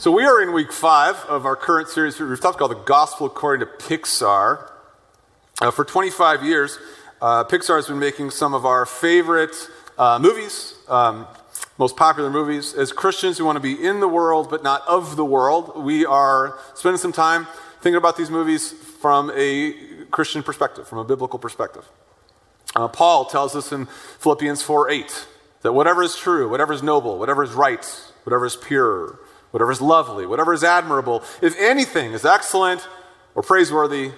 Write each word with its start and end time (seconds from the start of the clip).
So 0.00 0.12
we 0.12 0.24
are 0.26 0.40
in 0.40 0.52
week 0.52 0.70
five 0.70 1.16
of 1.24 1.44
our 1.44 1.56
current 1.56 1.88
series 1.88 2.20
we've 2.20 2.40
talked 2.40 2.56
called 2.56 2.70
the 2.70 2.76
Gospel 2.76 3.26
According 3.26 3.66
to 3.66 3.72
Pixar. 3.84 4.70
Uh, 5.60 5.72
for 5.72 5.84
25 5.84 6.44
years, 6.44 6.78
uh, 7.20 7.42
Pixar 7.42 7.74
has 7.74 7.88
been 7.88 7.98
making 7.98 8.30
some 8.30 8.54
of 8.54 8.64
our 8.64 8.86
favorite 8.86 9.56
uh, 9.98 10.20
movies, 10.20 10.74
um, 10.86 11.26
most 11.78 11.96
popular 11.96 12.30
movies. 12.30 12.74
As 12.74 12.92
Christians, 12.92 13.40
we 13.40 13.44
want 13.44 13.56
to 13.56 13.60
be 13.60 13.74
in 13.74 13.98
the 13.98 14.06
world, 14.06 14.48
but 14.48 14.62
not 14.62 14.86
of 14.86 15.16
the 15.16 15.24
world. 15.24 15.82
We 15.82 16.06
are 16.06 16.56
spending 16.76 16.98
some 16.98 17.10
time 17.10 17.48
thinking 17.80 17.96
about 17.96 18.16
these 18.16 18.30
movies 18.30 18.70
from 18.70 19.32
a 19.34 19.72
Christian 20.12 20.44
perspective, 20.44 20.86
from 20.86 20.98
a 20.98 21.04
biblical 21.04 21.40
perspective. 21.40 21.84
Uh, 22.76 22.86
Paul 22.86 23.24
tells 23.24 23.56
us 23.56 23.72
in 23.72 23.86
Philippians 24.20 24.62
4 24.62 24.90
8 24.90 25.26
that 25.62 25.72
whatever 25.72 26.04
is 26.04 26.14
true, 26.14 26.48
whatever 26.48 26.72
is 26.72 26.84
noble, 26.84 27.18
whatever 27.18 27.42
is 27.42 27.50
right, 27.50 27.84
whatever 28.22 28.46
is 28.46 28.54
pure, 28.54 29.18
whatever 29.50 29.70
is 29.72 29.80
lovely, 29.80 30.26
whatever 30.26 30.52
is 30.52 30.64
admirable, 30.64 31.22
if 31.42 31.54
anything 31.58 32.12
is 32.12 32.24
excellent 32.24 32.86
or 33.34 33.42
praiseworthy, 33.42 34.12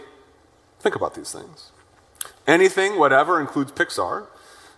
think 0.81 0.95
about 0.95 1.15
these 1.15 1.33
things. 1.33 1.71
Anything, 2.47 2.99
whatever, 2.99 3.41
includes 3.41 3.73
Pixar. 3.73 4.27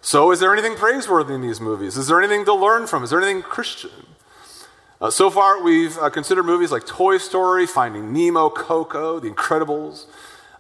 So, 0.01 0.33
is 0.33 0.41
there 0.41 0.53
anything 0.53 0.75
praiseworthy 0.75 1.35
in 1.35 1.43
these 1.43 1.61
movies? 1.61 1.97
Is 1.97 2.09
there 2.09 2.21
anything 2.21 2.45
to 2.47 2.55
learn 2.55 2.87
from? 2.87 3.05
Is 3.05 3.11
there 3.11 3.23
anything 3.23 3.43
Christian? 3.43 3.91
Uh, 5.01 5.11
so 5.11 5.31
far, 5.31 5.63
we've 5.63 5.97
uh, 5.99 6.11
considered 6.11 6.45
movies 6.45 6.71
like 6.71 6.87
Toy 6.87 7.19
Story, 7.19 7.67
Finding 7.67 8.13
Nemo, 8.13 8.51
Coco, 8.51 9.21
The 9.21 9.31
Incredibles. 9.31 10.07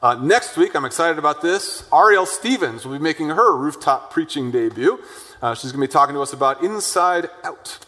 Uh, 0.00 0.14
next 0.14 0.56
week, 0.56 0.74
I'm 0.74 0.84
excited 0.84 1.18
about 1.18 1.42
this. 1.42 1.88
Ariel 1.92 2.26
Stevens 2.26 2.84
will 2.84 2.92
be 2.92 3.02
making 3.02 3.28
her 3.28 3.56
rooftop 3.56 4.12
preaching 4.12 4.50
debut. 4.50 4.98
Uh, 5.40 5.54
she's 5.54 5.70
going 5.70 5.80
to 5.80 5.88
be 5.88 5.92
talking 5.92 6.14
to 6.14 6.22
us 6.22 6.32
about 6.32 6.62
Inside 6.62 7.28
Out. 7.44 7.78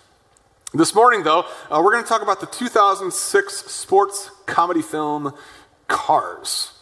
This 0.77 0.92
morning, 0.92 1.22
though, 1.22 1.47
uh, 1.70 1.80
we're 1.84 1.92
going 1.92 2.03
to 2.03 2.08
talk 2.08 2.20
about 2.20 2.41
the 2.41 2.47
2006 2.47 3.70
sports 3.70 4.33
comedy 4.44 4.83
film 4.83 5.33
Cars. 5.86 6.72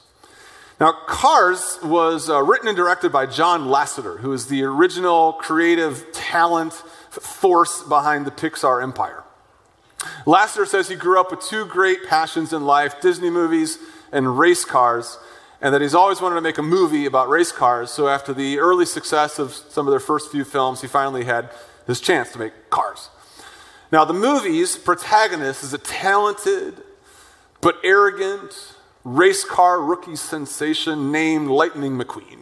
Now, 0.80 0.92
Cars 1.06 1.78
was 1.82 2.30
uh, 2.30 2.42
written 2.42 2.68
and 2.68 2.76
directed 2.76 3.12
by 3.12 3.26
John 3.26 3.66
Lasseter, 3.66 4.20
who 4.20 4.32
is 4.32 4.46
the 4.46 4.62
original 4.62 5.34
creative 5.34 6.10
talent 6.14 6.72
force 6.72 7.82
behind 7.82 8.26
the 8.26 8.30
Pixar 8.30 8.82
empire. 8.82 9.24
Lasseter 10.24 10.66
says 10.66 10.88
he 10.88 10.96
grew 10.96 11.20
up 11.20 11.30
with 11.30 11.42
two 11.42 11.66
great 11.66 12.08
passions 12.08 12.54
in 12.54 12.64
life 12.64 12.98
Disney 13.02 13.28
movies 13.28 13.76
and 14.10 14.38
race 14.38 14.64
cars, 14.64 15.18
and 15.60 15.74
that 15.74 15.82
he's 15.82 15.94
always 15.94 16.22
wanted 16.22 16.36
to 16.36 16.40
make 16.40 16.56
a 16.56 16.62
movie 16.62 17.04
about 17.04 17.28
race 17.28 17.52
cars. 17.52 17.90
So, 17.90 18.08
after 18.08 18.32
the 18.32 18.58
early 18.58 18.86
success 18.86 19.38
of 19.38 19.52
some 19.52 19.86
of 19.86 19.90
their 19.90 20.00
first 20.00 20.32
few 20.32 20.44
films, 20.44 20.80
he 20.80 20.88
finally 20.88 21.24
had 21.24 21.50
his 21.86 22.00
chance 22.00 22.32
to 22.32 22.38
make 22.38 22.70
Cars. 22.70 23.10
Now, 23.92 24.06
the 24.06 24.14
movie's 24.14 24.78
protagonist 24.78 25.62
is 25.62 25.74
a 25.74 25.78
talented 25.78 26.82
but 27.60 27.76
arrogant 27.84 28.74
race 29.04 29.44
car 29.44 29.82
rookie 29.82 30.16
sensation 30.16 31.12
named 31.12 31.48
Lightning 31.48 31.98
McQueen. 31.98 32.38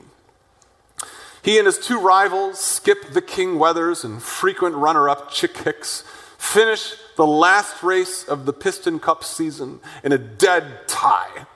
He 1.42 1.58
and 1.58 1.66
his 1.66 1.78
two 1.78 1.98
rivals, 1.98 2.60
Strip 2.60 3.12
the 3.12 3.20
King 3.20 3.58
Weathers 3.58 4.04
and 4.04 4.22
frequent 4.22 4.76
runner 4.76 5.08
up 5.08 5.32
Chick 5.32 5.56
Hicks, 5.56 6.04
finish 6.38 6.94
the 7.16 7.26
last 7.26 7.82
race 7.82 8.22
of 8.22 8.46
the 8.46 8.52
Piston 8.52 9.00
Cup 9.00 9.24
season 9.24 9.80
in 10.04 10.12
a 10.12 10.18
dead 10.18 10.86
tie. 10.86 11.46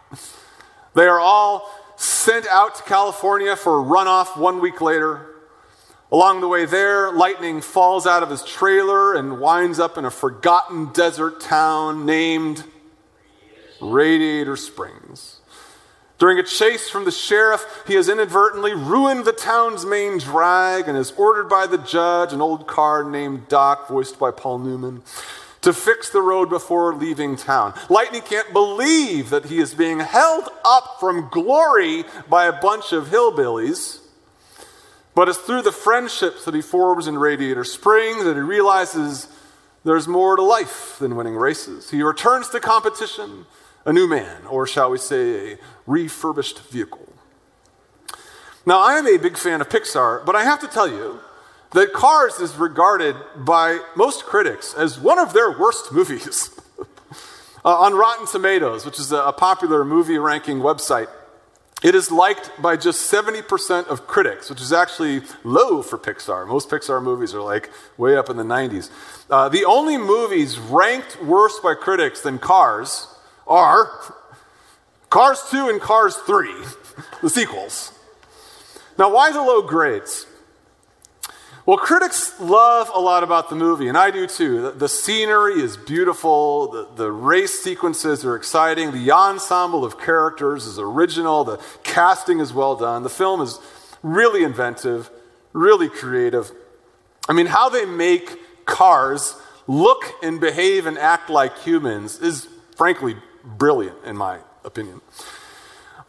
They 0.94 1.06
are 1.06 1.20
all 1.20 1.70
sent 1.96 2.46
out 2.48 2.74
to 2.76 2.82
California 2.82 3.54
for 3.54 3.80
a 3.80 3.84
runoff 3.84 4.36
one 4.36 4.60
week 4.60 4.80
later. 4.80 5.33
Along 6.14 6.40
the 6.40 6.46
way 6.46 6.64
there, 6.64 7.10
Lightning 7.10 7.60
falls 7.60 8.06
out 8.06 8.22
of 8.22 8.30
his 8.30 8.44
trailer 8.44 9.14
and 9.14 9.40
winds 9.40 9.80
up 9.80 9.98
in 9.98 10.04
a 10.04 10.12
forgotten 10.12 10.92
desert 10.92 11.40
town 11.40 12.06
named 12.06 12.62
Radiator 13.80 14.56
Springs. 14.56 15.40
During 16.18 16.38
a 16.38 16.44
chase 16.44 16.88
from 16.88 17.04
the 17.04 17.10
sheriff, 17.10 17.66
he 17.88 17.94
has 17.94 18.08
inadvertently 18.08 18.74
ruined 18.74 19.24
the 19.24 19.32
town's 19.32 19.84
main 19.84 20.18
drag 20.18 20.86
and 20.86 20.96
is 20.96 21.10
ordered 21.16 21.48
by 21.48 21.66
the 21.66 21.78
judge, 21.78 22.32
an 22.32 22.40
old 22.40 22.68
car 22.68 23.02
named 23.02 23.48
Doc, 23.48 23.88
voiced 23.88 24.16
by 24.16 24.30
Paul 24.30 24.60
Newman, 24.60 25.02
to 25.62 25.72
fix 25.72 26.10
the 26.10 26.22
road 26.22 26.48
before 26.48 26.94
leaving 26.94 27.34
town. 27.34 27.74
Lightning 27.88 28.22
can't 28.22 28.52
believe 28.52 29.30
that 29.30 29.46
he 29.46 29.58
is 29.58 29.74
being 29.74 29.98
held 29.98 30.48
up 30.64 30.98
from 31.00 31.28
glory 31.30 32.04
by 32.28 32.46
a 32.46 32.52
bunch 32.52 32.92
of 32.92 33.08
hillbillies 33.08 34.03
but 35.14 35.28
it's 35.28 35.38
through 35.38 35.62
the 35.62 35.72
friendships 35.72 36.44
that 36.44 36.54
he 36.54 36.62
forms 36.62 37.06
in 37.06 37.18
Radiator 37.18 37.64
Springs 37.64 38.24
that 38.24 38.34
he 38.34 38.42
realizes 38.42 39.28
there's 39.84 40.08
more 40.08 40.36
to 40.36 40.42
life 40.42 40.96
than 40.98 41.14
winning 41.14 41.36
races. 41.36 41.90
He 41.90 42.02
returns 42.02 42.48
to 42.50 42.60
competition 42.60 43.46
a 43.84 43.92
new 43.92 44.08
man, 44.08 44.46
or 44.46 44.66
shall 44.66 44.90
we 44.90 44.98
say, 44.98 45.52
a 45.52 45.58
refurbished 45.86 46.60
vehicle. 46.60 47.12
Now, 48.66 48.78
I 48.78 48.94
am 48.94 49.06
a 49.06 49.18
big 49.18 49.36
fan 49.36 49.60
of 49.60 49.68
Pixar, 49.68 50.24
but 50.24 50.34
I 50.34 50.42
have 50.42 50.60
to 50.60 50.68
tell 50.68 50.88
you 50.88 51.20
that 51.72 51.92
Cars 51.92 52.40
is 52.40 52.56
regarded 52.56 53.14
by 53.36 53.80
most 53.94 54.24
critics 54.24 54.72
as 54.74 54.98
one 54.98 55.18
of 55.18 55.34
their 55.34 55.50
worst 55.50 55.92
movies. 55.92 56.48
uh, 57.64 57.78
on 57.78 57.94
Rotten 57.94 58.26
Tomatoes, 58.26 58.86
which 58.86 58.98
is 58.98 59.12
a, 59.12 59.18
a 59.18 59.32
popular 59.32 59.84
movie 59.84 60.18
ranking 60.18 60.60
website, 60.60 61.08
it 61.84 61.94
is 61.94 62.10
liked 62.10 62.50
by 62.62 62.78
just 62.78 63.12
70% 63.12 63.88
of 63.88 64.06
critics, 64.06 64.48
which 64.48 64.62
is 64.62 64.72
actually 64.72 65.20
low 65.44 65.82
for 65.82 65.98
Pixar. 65.98 66.48
Most 66.48 66.70
Pixar 66.70 67.02
movies 67.02 67.34
are 67.34 67.42
like 67.42 67.70
way 67.98 68.16
up 68.16 68.30
in 68.30 68.38
the 68.38 68.42
90s. 68.42 68.88
Uh, 69.28 69.50
the 69.50 69.66
only 69.66 69.98
movies 69.98 70.58
ranked 70.58 71.22
worse 71.22 71.60
by 71.60 71.74
critics 71.74 72.22
than 72.22 72.38
Cars 72.38 73.06
are 73.46 73.90
Cars 75.10 75.44
2 75.50 75.68
and 75.68 75.78
Cars 75.78 76.16
3, 76.16 76.54
the 77.22 77.28
sequels. 77.28 77.92
Now, 78.98 79.12
why 79.12 79.30
the 79.30 79.42
low 79.42 79.60
grades? 79.60 80.26
Well, 81.66 81.78
critics 81.78 82.38
love 82.40 82.90
a 82.94 83.00
lot 83.00 83.22
about 83.22 83.48
the 83.48 83.56
movie, 83.56 83.88
and 83.88 83.96
I 83.96 84.10
do 84.10 84.26
too. 84.26 84.60
The, 84.60 84.70
the, 84.72 84.88
scenery 84.88 85.62
is 85.62 85.78
beautiful, 85.78 86.70
the, 86.70 86.88
the 86.94 87.10
race 87.10 87.58
sequences 87.58 88.22
are 88.22 88.36
exciting, 88.36 88.92
the 88.92 89.10
ensemble 89.10 89.82
of 89.82 89.98
characters 89.98 90.66
is 90.66 90.78
original, 90.78 91.42
the 91.42 91.58
casting 91.82 92.38
is 92.40 92.52
well 92.52 92.76
done, 92.76 93.02
the 93.02 93.08
film 93.08 93.40
is 93.40 93.58
really 94.02 94.44
inventive, 94.44 95.08
really 95.54 95.88
creative. 95.88 96.52
I 97.30 97.32
mean, 97.32 97.46
how 97.46 97.70
they 97.70 97.86
make 97.86 98.66
cars 98.66 99.34
look 99.66 100.04
and 100.22 100.38
behave 100.38 100.84
and 100.84 100.98
act 100.98 101.30
like 101.30 101.58
humans 101.60 102.20
is 102.20 102.46
frankly 102.76 103.16
brilliant, 103.42 103.96
in 104.04 104.18
my 104.18 104.40
opinion. 104.66 105.00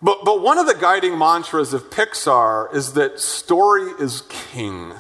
But, 0.01 0.25
but 0.25 0.41
one 0.41 0.57
of 0.57 0.67
the 0.67 0.75
guiding 0.75 1.17
mantras 1.17 1.73
of 1.73 1.89
Pixar 1.89 2.73
is 2.75 2.91
that 2.93 3.21
story 3.21 3.93
is 4.01 4.23
king. 4.27 4.95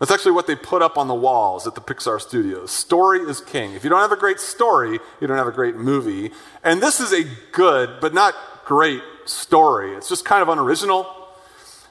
That's 0.00 0.10
actually 0.10 0.32
what 0.32 0.48
they 0.48 0.56
put 0.56 0.82
up 0.82 0.98
on 0.98 1.06
the 1.06 1.14
walls 1.14 1.66
at 1.66 1.76
the 1.76 1.80
Pixar 1.80 2.20
studios. 2.20 2.72
Story 2.72 3.20
is 3.20 3.40
king. 3.40 3.74
If 3.74 3.84
you 3.84 3.90
don't 3.90 4.00
have 4.00 4.10
a 4.10 4.16
great 4.16 4.40
story, 4.40 4.98
you 5.20 5.26
don't 5.26 5.36
have 5.36 5.46
a 5.46 5.52
great 5.52 5.76
movie. 5.76 6.32
And 6.64 6.82
this 6.82 6.98
is 6.98 7.12
a 7.12 7.24
good, 7.52 8.00
but 8.00 8.14
not 8.14 8.34
great 8.64 9.02
story. 9.26 9.94
It's 9.94 10.08
just 10.08 10.24
kind 10.24 10.42
of 10.42 10.48
unoriginal. 10.48 11.06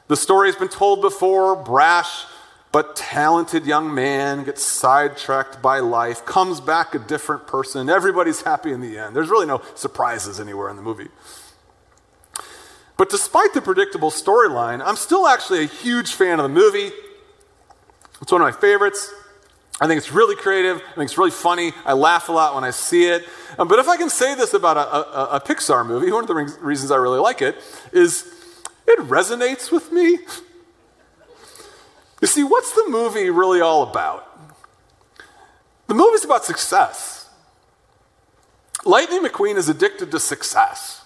The 0.08 0.18
story 0.18 0.47
has 0.50 0.56
been 0.56 0.70
told 0.70 1.02
before. 1.02 1.56
Brash 1.56 2.25
but 2.72 2.96
talented 2.96 3.66
young 3.66 3.94
man 3.94 4.44
gets 4.44 4.64
sidetracked 4.64 5.62
by 5.62 5.80
life, 5.80 6.26
comes 6.26 6.62
back 6.62 6.94
a 6.94 7.00
different 7.00 7.47
person. 7.47 7.90
Everybody's 7.90 8.44
happy 8.44 8.72
in 8.72 8.81
the 8.81 8.97
end. 8.97 9.16
There's 9.16 9.30
really 9.30 9.47
no 9.47 9.62
surprises 9.76 10.40
anywhere 10.40 10.70
in 10.70 10.76
the 10.76 10.84
movie. 10.84 11.08
But 12.96 13.09
despite 13.09 13.53
the 13.53 13.62
predictable 13.62 14.12
storyline, 14.12 14.81
I'm 14.86 14.97
still 14.97 15.28
actually 15.28 15.64
a 15.64 15.68
huge 15.68 16.14
fan 16.14 16.40
of 16.40 16.44
the 16.44 16.50
movie. 16.50 16.91
It's 18.21 18.31
one 18.31 18.41
of 18.41 18.45
my 18.45 18.59
favorites. 18.59 19.13
I 19.81 19.87
think 19.87 19.97
it's 19.97 20.11
really 20.11 20.35
creative. 20.35 20.77
I 20.77 20.95
think 20.95 21.05
it's 21.05 21.17
really 21.17 21.31
funny. 21.31 21.71
I 21.85 21.93
laugh 21.93 22.27
a 22.27 22.33
lot 22.33 22.53
when 22.53 22.66
I 22.66 22.71
see 22.71 23.05
it. 23.05 23.25
Um, 23.57 23.67
but 23.67 23.79
if 23.79 23.87
I 23.87 23.95
can 23.95 24.09
say 24.09 24.35
this 24.35 24.53
about 24.53 24.75
a, 24.75 24.79
a, 24.79 25.35
a 25.37 25.39
Pixar 25.39 25.85
movie, 25.85 26.11
one 26.11 26.23
of 26.23 26.27
the 26.27 26.35
re- 26.35 26.51
reasons 26.59 26.91
I 26.91 26.97
really 26.97 27.19
like 27.19 27.41
it 27.41 27.55
is 27.93 28.33
it 28.85 28.99
resonates 28.99 29.71
with 29.71 29.91
me. 29.91 30.19
You 32.21 32.27
see, 32.27 32.43
what's 32.43 32.73
the 32.73 32.85
movie 32.89 33.29
really 33.29 33.61
all 33.61 33.83
about? 33.83 34.25
The 35.87 35.93
movie's 35.93 36.25
about 36.25 36.43
success. 36.43 37.29
Lightning 38.83 39.23
McQueen 39.23 39.55
is 39.55 39.69
addicted 39.69 40.11
to 40.11 40.19
success. 40.19 41.05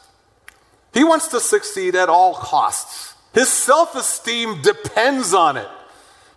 He 0.93 1.03
wants 1.03 1.27
to 1.29 1.39
succeed 1.39 1.95
at 1.95 2.09
all 2.09 2.33
costs. 2.33 3.13
His 3.33 3.49
self 3.49 3.95
esteem 3.95 4.61
depends 4.61 5.33
on 5.33 5.57
it. 5.57 5.67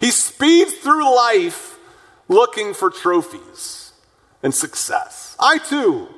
He 0.00 0.10
speeds 0.10 0.74
through 0.74 1.14
life 1.14 1.78
looking 2.28 2.74
for 2.74 2.90
trophies 2.90 3.92
and 4.42 4.54
success. 4.54 5.36
I 5.38 5.58
too 5.58 6.08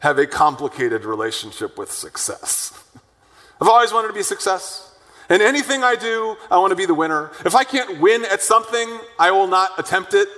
have 0.00 0.18
a 0.18 0.26
complicated 0.26 1.04
relationship 1.04 1.78
with 1.78 1.90
success. 1.90 2.82
I've 3.60 3.68
always 3.68 3.92
wanted 3.92 4.08
to 4.08 4.14
be 4.14 4.20
a 4.20 4.24
success. 4.24 4.94
And 5.28 5.42
anything 5.42 5.82
I 5.82 5.96
do, 5.96 6.36
I 6.50 6.58
want 6.58 6.70
to 6.70 6.76
be 6.76 6.86
the 6.86 6.94
winner. 6.94 7.32
If 7.44 7.54
I 7.54 7.64
can't 7.64 8.00
win 8.00 8.24
at 8.26 8.42
something, 8.42 9.00
I 9.18 9.32
will 9.32 9.48
not 9.48 9.70
attempt 9.78 10.14
it. 10.14 10.28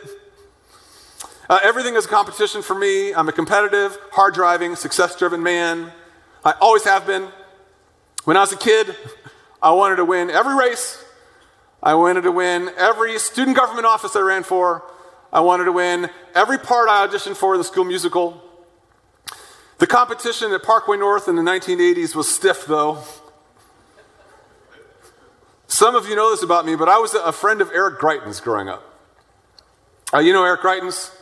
Uh, 1.50 1.58
everything 1.62 1.94
is 1.94 2.06
a 2.06 2.08
competition 2.08 2.62
for 2.62 2.74
me. 2.74 3.12
I'm 3.12 3.28
a 3.28 3.32
competitive, 3.32 3.98
hard 4.12 4.34
driving, 4.34 4.76
success 4.76 5.16
driven 5.16 5.42
man. 5.42 5.92
I 6.44 6.52
always 6.60 6.84
have 6.84 7.06
been. 7.06 7.28
When 8.24 8.36
I 8.36 8.40
was 8.40 8.52
a 8.52 8.56
kid, 8.56 8.94
I 9.62 9.72
wanted 9.72 9.96
to 9.96 10.04
win 10.04 10.30
every 10.30 10.54
race. 10.54 11.04
I 11.82 11.94
wanted 11.94 12.22
to 12.22 12.32
win 12.32 12.70
every 12.76 13.18
student 13.18 13.56
government 13.56 13.86
office 13.86 14.16
I 14.16 14.20
ran 14.20 14.42
for. 14.42 14.82
I 15.32 15.40
wanted 15.40 15.64
to 15.64 15.72
win 15.72 16.10
every 16.34 16.58
part 16.58 16.88
I 16.88 17.06
auditioned 17.06 17.36
for 17.36 17.54
in 17.54 17.58
the 17.58 17.64
school 17.64 17.84
musical. 17.84 18.42
The 19.78 19.86
competition 19.86 20.52
at 20.52 20.62
Parkway 20.64 20.96
North 20.96 21.28
in 21.28 21.36
the 21.36 21.42
1980s 21.42 22.16
was 22.16 22.28
stiff, 22.28 22.66
though. 22.66 23.04
Some 25.68 25.94
of 25.94 26.08
you 26.08 26.16
know 26.16 26.30
this 26.30 26.42
about 26.42 26.66
me, 26.66 26.74
but 26.74 26.88
I 26.88 26.98
was 26.98 27.14
a 27.14 27.30
friend 27.30 27.60
of 27.60 27.70
Eric 27.72 28.00
Greitens 28.00 28.42
growing 28.42 28.68
up. 28.68 28.82
Uh, 30.12 30.18
you 30.18 30.32
know 30.32 30.42
Eric 30.42 30.62
Greitens, 30.62 31.14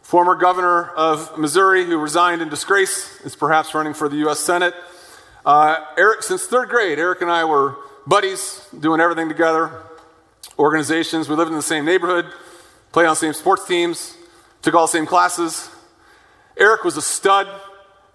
former 0.00 0.36
governor 0.36 0.88
of 0.90 1.36
Missouri 1.36 1.84
who 1.84 1.98
resigned 1.98 2.40
in 2.40 2.48
disgrace, 2.48 3.20
is 3.22 3.36
perhaps 3.36 3.74
running 3.74 3.92
for 3.92 4.08
the 4.08 4.16
U.S. 4.18 4.38
Senate. 4.38 4.72
Uh, 5.44 5.84
Eric, 5.98 6.22
since 6.22 6.46
third 6.46 6.68
grade, 6.68 6.98
Eric 6.98 7.20
and 7.20 7.30
I 7.30 7.44
were 7.44 7.76
buddies, 8.06 8.66
doing 8.78 9.00
everything 9.00 9.28
together, 9.28 9.70
organizations. 10.58 11.28
We 11.28 11.36
lived 11.36 11.50
in 11.50 11.56
the 11.56 11.62
same 11.62 11.84
neighborhood, 11.84 12.26
played 12.92 13.06
on 13.06 13.12
the 13.12 13.16
same 13.16 13.32
sports 13.32 13.66
teams, 13.66 14.16
took 14.62 14.74
all 14.74 14.86
the 14.86 14.92
same 14.92 15.06
classes. 15.06 15.70
Eric 16.56 16.84
was 16.84 16.96
a 16.96 17.02
stud 17.02 17.48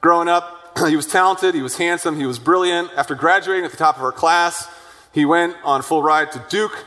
growing 0.02 0.28
up. 0.28 0.78
he 0.88 0.96
was 0.96 1.08
talented, 1.08 1.56
he 1.56 1.62
was 1.62 1.78
handsome, 1.78 2.20
he 2.20 2.26
was 2.26 2.40
brilliant. 2.40 2.90
After 2.96 3.16
graduating 3.16 3.66
at 3.66 3.72
the 3.72 3.78
top 3.78 3.98
of 3.98 4.04
our 4.04 4.12
class, 4.12 4.70
he 5.14 5.26
went 5.26 5.56
on 5.64 5.82
full 5.82 6.04
ride 6.04 6.32
to 6.34 6.44
Duke, 6.50 6.86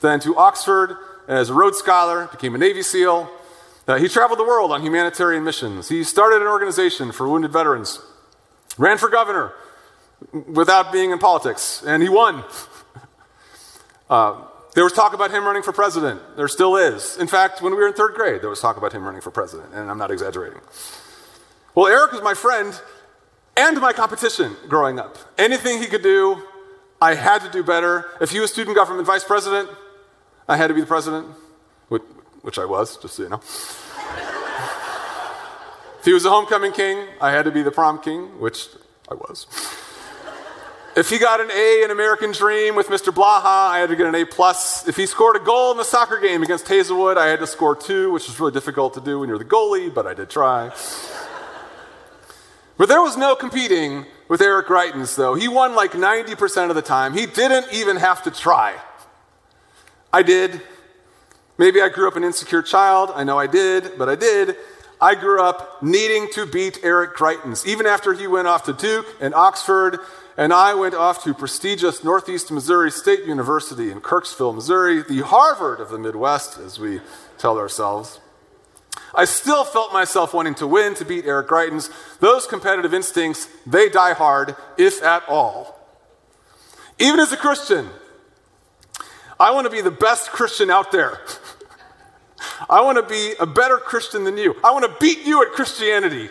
then 0.00 0.20
to 0.20 0.36
Oxford 0.36 0.96
as 1.28 1.50
a 1.50 1.54
Rhodes 1.54 1.78
Scholar, 1.78 2.26
became 2.26 2.54
a 2.54 2.58
Navy 2.58 2.82
SEAL. 2.82 3.30
Uh, 3.86 3.96
he 3.96 4.08
traveled 4.08 4.38
the 4.38 4.44
world 4.44 4.72
on 4.72 4.82
humanitarian 4.82 5.44
missions. 5.44 5.88
He 5.88 6.04
started 6.04 6.42
an 6.42 6.48
organization 6.48 7.12
for 7.12 7.28
wounded 7.28 7.52
veterans, 7.52 8.00
ran 8.76 8.98
for 8.98 9.08
governor 9.08 9.52
without 10.32 10.92
being 10.92 11.10
in 11.10 11.18
politics, 11.18 11.82
and 11.86 12.02
he 12.02 12.08
won. 12.08 12.44
Uh, 14.10 14.42
there 14.74 14.84
was 14.84 14.94
talk 14.94 15.12
about 15.12 15.30
him 15.30 15.44
running 15.44 15.62
for 15.62 15.70
president. 15.70 16.18
There 16.36 16.48
still 16.48 16.76
is. 16.76 17.18
In 17.18 17.26
fact, 17.26 17.60
when 17.60 17.72
we 17.72 17.78
were 17.78 17.88
in 17.88 17.92
third 17.92 18.14
grade, 18.14 18.40
there 18.40 18.48
was 18.48 18.60
talk 18.60 18.78
about 18.78 18.90
him 18.90 19.04
running 19.04 19.20
for 19.20 19.30
president, 19.30 19.74
and 19.74 19.90
I'm 19.90 19.98
not 19.98 20.10
exaggerating. 20.10 20.60
Well, 21.74 21.88
Eric 21.88 22.12
was 22.12 22.22
my 22.22 22.32
friend 22.32 22.80
and 23.54 23.78
my 23.82 23.92
competition 23.92 24.56
growing 24.66 24.98
up. 24.98 25.18
Anything 25.36 25.82
he 25.82 25.88
could 25.88 26.02
do, 26.02 26.42
I 27.02 27.14
had 27.14 27.42
to 27.42 27.50
do 27.50 27.62
better. 27.62 28.06
If 28.20 28.30
he 28.30 28.40
was 28.40 28.50
student 28.50 28.76
government 28.76 29.06
vice 29.06 29.24
president, 29.24 29.68
I 30.48 30.56
had 30.56 30.68
to 30.68 30.74
be 30.74 30.80
the 30.80 30.86
president, 30.86 31.26
which 31.88 32.58
I 32.58 32.64
was, 32.64 32.96
just 32.96 33.14
so 33.16 33.24
you 33.24 33.28
know. 33.28 33.40
if 35.98 36.04
he 36.04 36.14
was 36.14 36.24
a 36.24 36.30
homecoming 36.30 36.72
king, 36.72 37.06
I 37.20 37.30
had 37.30 37.44
to 37.44 37.50
be 37.50 37.62
the 37.62 37.70
prom 37.70 38.00
king, 38.00 38.40
which 38.40 38.68
I 39.10 39.14
was. 39.14 39.46
If 40.98 41.10
he 41.10 41.18
got 41.18 41.40
an 41.40 41.48
A 41.48 41.84
in 41.84 41.92
American 41.92 42.32
Dream 42.32 42.74
with 42.74 42.88
Mr. 42.88 43.14
Blaha, 43.14 43.70
I 43.70 43.78
had 43.78 43.88
to 43.90 43.94
get 43.94 44.08
an 44.08 44.16
A 44.16 44.24
plus. 44.24 44.88
If 44.88 44.96
he 44.96 45.06
scored 45.06 45.36
a 45.36 45.38
goal 45.38 45.70
in 45.70 45.76
the 45.76 45.84
soccer 45.84 46.18
game 46.18 46.42
against 46.42 46.66
Hazelwood, 46.66 47.16
I 47.16 47.28
had 47.28 47.38
to 47.38 47.46
score 47.46 47.76
two, 47.76 48.10
which 48.10 48.28
is 48.28 48.40
really 48.40 48.50
difficult 48.50 48.94
to 48.94 49.00
do 49.00 49.20
when 49.20 49.28
you're 49.28 49.38
the 49.38 49.44
goalie, 49.44 49.94
but 49.94 50.08
I 50.08 50.14
did 50.14 50.28
try. 50.28 50.72
but 52.76 52.88
there 52.88 53.00
was 53.00 53.16
no 53.16 53.36
competing 53.36 54.06
with 54.26 54.40
Eric 54.40 54.66
Greitens, 54.66 55.14
though. 55.14 55.36
He 55.36 55.46
won 55.46 55.76
like 55.76 55.92
90% 55.92 56.68
of 56.68 56.74
the 56.74 56.82
time. 56.82 57.14
He 57.14 57.26
didn't 57.26 57.72
even 57.72 57.98
have 57.98 58.24
to 58.24 58.32
try. 58.32 58.74
I 60.12 60.24
did. 60.24 60.60
Maybe 61.58 61.80
I 61.80 61.90
grew 61.90 62.08
up 62.08 62.16
an 62.16 62.24
insecure 62.24 62.62
child. 62.62 63.12
I 63.14 63.22
know 63.22 63.38
I 63.38 63.46
did, 63.46 63.96
but 63.98 64.08
I 64.08 64.16
did. 64.16 64.56
I 65.00 65.14
grew 65.14 65.40
up 65.40 65.80
needing 65.80 66.26
to 66.32 66.44
beat 66.44 66.80
Eric 66.82 67.14
Greitens, 67.14 67.64
even 67.68 67.86
after 67.86 68.14
he 68.14 68.26
went 68.26 68.48
off 68.48 68.64
to 68.64 68.72
Duke 68.72 69.06
and 69.20 69.32
Oxford, 69.32 70.00
and 70.38 70.52
I 70.52 70.72
went 70.72 70.94
off 70.94 71.24
to 71.24 71.34
prestigious 71.34 72.04
Northeast 72.04 72.52
Missouri 72.52 72.92
State 72.92 73.24
University 73.24 73.90
in 73.90 74.00
Kirksville, 74.00 74.54
Missouri, 74.54 75.02
the 75.02 75.22
Harvard 75.22 75.80
of 75.80 75.90
the 75.90 75.98
Midwest, 75.98 76.58
as 76.58 76.78
we 76.78 77.00
tell 77.38 77.58
ourselves. 77.58 78.20
I 79.12 79.24
still 79.24 79.64
felt 79.64 79.92
myself 79.92 80.32
wanting 80.32 80.54
to 80.56 80.66
win, 80.68 80.94
to 80.94 81.04
beat 81.04 81.24
Eric 81.24 81.48
Greitens. 81.48 81.90
Those 82.20 82.46
competitive 82.46 82.94
instincts, 82.94 83.48
they 83.66 83.88
die 83.88 84.12
hard, 84.12 84.54
if 84.76 85.02
at 85.02 85.28
all. 85.28 85.76
Even 87.00 87.18
as 87.18 87.32
a 87.32 87.36
Christian, 87.36 87.88
I 89.40 89.50
want 89.50 89.64
to 89.64 89.70
be 89.70 89.80
the 89.80 89.90
best 89.90 90.30
Christian 90.30 90.70
out 90.70 90.92
there. 90.92 91.18
I 92.70 92.80
want 92.82 92.96
to 92.96 93.02
be 93.02 93.34
a 93.40 93.46
better 93.46 93.78
Christian 93.78 94.22
than 94.22 94.36
you. 94.36 94.54
I 94.62 94.70
want 94.70 94.84
to 94.84 94.96
beat 95.00 95.26
you 95.26 95.42
at 95.42 95.50
Christianity. 95.50 96.30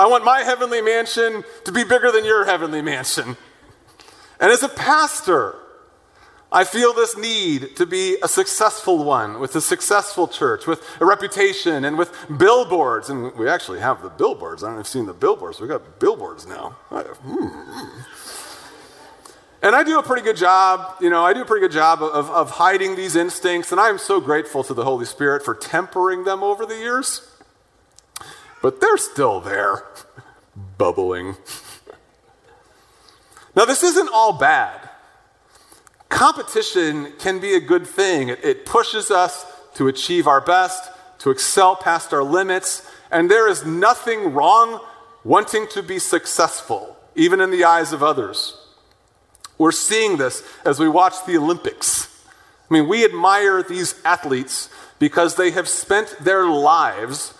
I 0.00 0.06
want 0.06 0.24
my 0.24 0.40
heavenly 0.40 0.80
mansion 0.80 1.44
to 1.66 1.72
be 1.72 1.84
bigger 1.84 2.10
than 2.10 2.24
your 2.24 2.46
heavenly 2.46 2.80
mansion. 2.80 3.36
And 4.40 4.50
as 4.50 4.62
a 4.62 4.68
pastor, 4.70 5.56
I 6.50 6.64
feel 6.64 6.94
this 6.94 7.18
need 7.18 7.76
to 7.76 7.84
be 7.84 8.16
a 8.22 8.26
successful 8.26 9.04
one 9.04 9.40
with 9.40 9.54
a 9.56 9.60
successful 9.60 10.26
church, 10.26 10.66
with 10.66 10.82
a 11.02 11.04
reputation, 11.04 11.84
and 11.84 11.98
with 11.98 12.16
billboards. 12.34 13.10
And 13.10 13.34
we 13.34 13.46
actually 13.46 13.80
have 13.80 14.00
the 14.00 14.08
billboards. 14.08 14.64
I 14.64 14.68
don't 14.68 14.76
know 14.76 14.80
if 14.80 14.86
you've 14.86 14.92
seen 14.92 15.04
the 15.04 15.12
billboards. 15.12 15.60
We've 15.60 15.68
got 15.68 16.00
billboards 16.00 16.46
now. 16.46 16.78
Hmm. 16.88 18.00
And 19.62 19.76
I 19.76 19.84
do 19.84 19.98
a 19.98 20.02
pretty 20.02 20.22
good 20.22 20.38
job, 20.38 20.96
you 21.02 21.10
know, 21.10 21.26
I 21.26 21.34
do 21.34 21.42
a 21.42 21.44
pretty 21.44 21.60
good 21.60 21.74
job 21.74 22.02
of, 22.02 22.30
of 22.30 22.52
hiding 22.52 22.96
these 22.96 23.16
instincts. 23.16 23.70
And 23.70 23.78
I 23.78 23.90
am 23.90 23.98
so 23.98 24.18
grateful 24.18 24.64
to 24.64 24.72
the 24.72 24.84
Holy 24.84 25.04
Spirit 25.04 25.44
for 25.44 25.54
tempering 25.54 26.24
them 26.24 26.42
over 26.42 26.64
the 26.64 26.76
years. 26.76 27.29
But 28.62 28.80
they're 28.80 28.96
still 28.96 29.40
there, 29.40 29.84
bubbling. 30.76 31.36
Now, 33.56 33.64
this 33.64 33.82
isn't 33.82 34.10
all 34.12 34.34
bad 34.34 34.90
competition 36.20 37.12
can 37.18 37.40
be 37.40 37.54
a 37.54 37.60
good 37.60 37.86
thing. 37.86 38.28
It, 38.28 38.66
pushes 38.66 39.10
us 39.10 39.46
to 39.74 39.88
achieve 39.88 40.26
our 40.26 40.42
best, 40.42 40.90
to 41.20 41.30
excel 41.30 41.74
past 41.76 42.12
our 42.12 42.22
limits, 42.22 42.86
and 43.10 43.30
there 43.30 43.48
is 43.48 43.64
nothing 43.64 44.34
wrong 44.34 44.80
wanting 45.24 45.66
to 45.68 45.82
be 45.82 45.98
successful, 45.98 46.96
even 47.14 47.40
in 47.40 47.50
the 47.50 47.64
eyes 47.64 47.94
of 47.94 48.02
others. 48.02 48.54
We're 49.56 49.72
seeing 49.72 50.18
this 50.18 50.42
as 50.64 50.78
we 50.78 50.90
watch 50.90 51.24
the 51.24 51.38
Olympics. 51.38 52.08
I 52.70 52.74
mean, 52.74 52.86
we 52.86 53.02
admire 53.02 53.62
these 53.62 53.94
athletes 54.04 54.68
because 54.98 55.36
they 55.36 55.52
have 55.52 55.68
spent 55.68 56.16
their 56.20 56.46
lives 56.46 57.32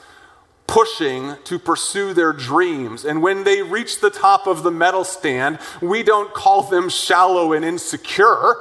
pushing 0.71 1.35
to 1.43 1.59
pursue 1.59 2.15
their 2.15 2.33
dreams. 2.33 3.05
And 3.05 3.21
when 3.21 3.43
they 3.43 3.61
reach 3.61 4.01
the 4.01 4.09
top 4.09 4.47
of 4.47 4.63
the 4.63 4.71
medal 4.71 5.03
stand, 5.03 5.59
we 5.83 6.05
don't 6.05 6.33
call 6.33 6.63
them 6.63 6.89
shallow 6.89 7.53
and 7.53 7.65
insecure. 7.65 8.55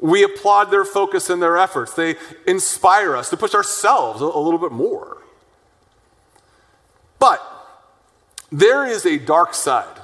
We 0.00 0.24
applaud 0.24 0.70
their 0.70 0.86
focus 0.86 1.28
and 1.28 1.42
their 1.42 1.58
efforts. 1.58 1.92
They 1.92 2.16
inspire 2.46 3.14
us 3.14 3.28
to 3.28 3.36
push 3.36 3.54
ourselves 3.54 4.22
a, 4.22 4.24
a 4.24 4.40
little 4.40 4.58
bit 4.58 4.72
more. 4.72 5.18
But 7.18 7.42
there 8.50 8.86
is 8.86 9.04
a 9.04 9.18
dark 9.18 9.52
side 9.52 9.98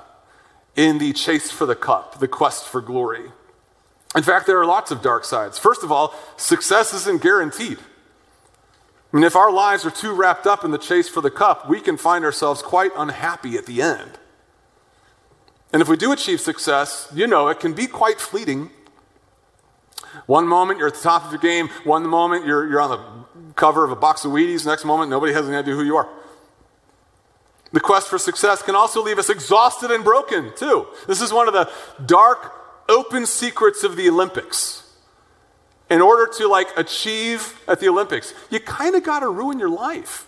in 0.76 0.99
the 0.99 1.14
chase 1.14 1.50
for 1.50 1.64
the 1.64 1.75
cup, 1.75 2.19
the 2.19 2.28
quest 2.28 2.69
for 2.69 2.83
glory. 2.83 3.25
In 4.14 4.23
fact, 4.23 4.47
there 4.47 4.61
are 4.61 4.66
lots 4.66 4.90
of 4.90 5.00
dark 5.00 5.25
sides. 5.25 5.59
First 5.59 5.83
of 5.83 5.90
all, 5.90 6.14
success 6.37 6.93
isn't 6.93 7.23
guaranteed. 7.23 7.78
Mean, 9.12 9.25
if 9.25 9.36
our 9.36 9.50
lives 9.50 9.86
are 9.86 9.90
too 9.90 10.12
wrapped 10.12 10.46
up 10.46 10.64
in 10.64 10.72
the 10.72 10.78
chase 10.78 11.08
for 11.08 11.20
the 11.20 11.30
cup, 11.30 11.68
we 11.68 11.80
can 11.80 11.96
find 11.96 12.25
ourselves 12.25 12.60
quite 12.60 12.90
unhappy 12.96 13.56
at 13.56 13.66
the 13.66 13.80
end. 13.80 14.18
And 15.72 15.80
if 15.80 15.88
we 15.88 15.96
do 15.96 16.12
achieve 16.12 16.40
success, 16.40 17.08
you 17.14 17.26
know, 17.26 17.48
it 17.48 17.60
can 17.60 17.72
be 17.72 17.86
quite 17.86 18.20
fleeting. 18.20 18.70
One 20.26 20.46
moment 20.46 20.78
you're 20.78 20.88
at 20.88 20.94
the 20.94 21.02
top 21.02 21.25
of 21.25 21.32
your 21.32 21.40
game, 21.40 21.68
one 21.84 22.06
moment 22.06 22.46
you're, 22.46 22.68
you're 22.68 22.80
on 22.80 22.90
the 22.90 23.52
cover 23.54 23.84
of 23.84 23.90
a 23.90 23.96
box 23.96 24.25
of 24.25 24.32
Wheaties, 24.32 24.66
next 24.66 24.84
moment 24.84 25.10
nobody 25.10 25.32
has 25.32 25.46
any 25.46 25.56
idea 25.56 25.75
who 25.75 25.84
you 25.84 25.96
are. 25.96 26.08
The 27.72 27.80
quest 27.80 28.08
for 28.08 28.18
success 28.18 28.62
can 28.62 28.75
also 28.75 29.02
leave 29.02 29.18
us 29.18 29.28
exhausted 29.28 29.90
and 29.90 30.02
broken, 30.04 30.52
too. 30.56 30.86
This 31.06 31.20
is 31.20 31.32
one 31.32 31.48
of 31.48 31.54
the 31.54 31.70
dark, 32.04 32.52
open 32.88 33.26
secrets 33.26 33.82
of 33.84 33.96
the 33.96 34.08
Olympics 34.08 34.86
in 35.88 36.00
order 36.00 36.31
to 36.38 36.49
like 36.49 36.69
achieve 36.76 37.61
at 37.69 37.81
the 37.81 37.88
Olympics, 37.88 38.35
you 38.50 38.61
kind 38.61 38.95
of 38.95 39.05
got 39.05 39.21
to 39.21 39.28
ruin 39.28 39.59
your 39.59 39.71
life. 39.71 40.26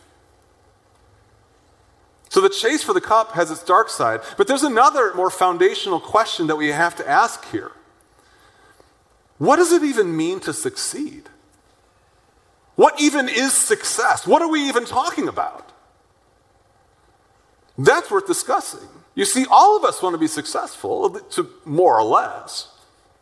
So 2.30 2.40
the 2.40 2.50
chase 2.50 2.82
for 2.82 2.92
the 2.92 3.00
cup 3.00 3.32
has 3.32 3.50
its 3.50 3.64
dark 3.64 3.88
side, 3.88 4.20
but 4.36 4.46
there's 4.46 4.62
another 4.62 5.14
more 5.14 5.30
foundational 5.30 5.98
question 5.98 6.46
that 6.48 6.56
we 6.56 6.68
have 6.68 6.94
to 6.96 7.08
ask 7.08 7.50
here. 7.50 7.72
What 9.38 9.56
does 9.56 9.72
it 9.72 9.82
even 9.82 10.16
mean 10.16 10.40
to 10.40 10.52
succeed? 10.52 11.24
What 12.74 13.00
even 13.00 13.28
is 13.28 13.54
success? 13.54 14.26
What 14.26 14.42
are 14.42 14.48
we 14.48 14.68
even 14.68 14.84
talking 14.84 15.26
about? 15.26 15.72
That's 17.76 18.10
worth 18.10 18.26
discussing. 18.26 18.88
You 19.14 19.24
see, 19.24 19.46
all 19.50 19.76
of 19.76 19.84
us 19.84 20.02
want 20.02 20.14
to 20.14 20.18
be 20.18 20.28
successful, 20.28 21.10
to 21.10 21.50
more 21.64 21.98
or 21.98 22.04
less. 22.04 22.68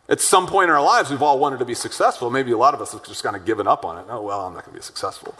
At 0.08 0.20
some 0.20 0.46
point 0.46 0.70
in 0.70 0.76
our 0.76 0.82
lives, 0.82 1.10
we've 1.10 1.22
all 1.22 1.38
wanted 1.38 1.58
to 1.58 1.64
be 1.64 1.74
successful. 1.74 2.30
Maybe 2.30 2.52
a 2.52 2.58
lot 2.58 2.74
of 2.74 2.80
us 2.80 2.92
have 2.92 3.04
just 3.04 3.24
kind 3.24 3.34
of 3.34 3.44
given 3.44 3.66
up 3.66 3.84
on 3.84 3.98
it. 3.98 4.06
Oh, 4.08 4.22
well, 4.22 4.46
I'm 4.46 4.54
not 4.54 4.64
going 4.64 4.74
to 4.74 4.80
be 4.80 4.84
successful. 4.84 5.34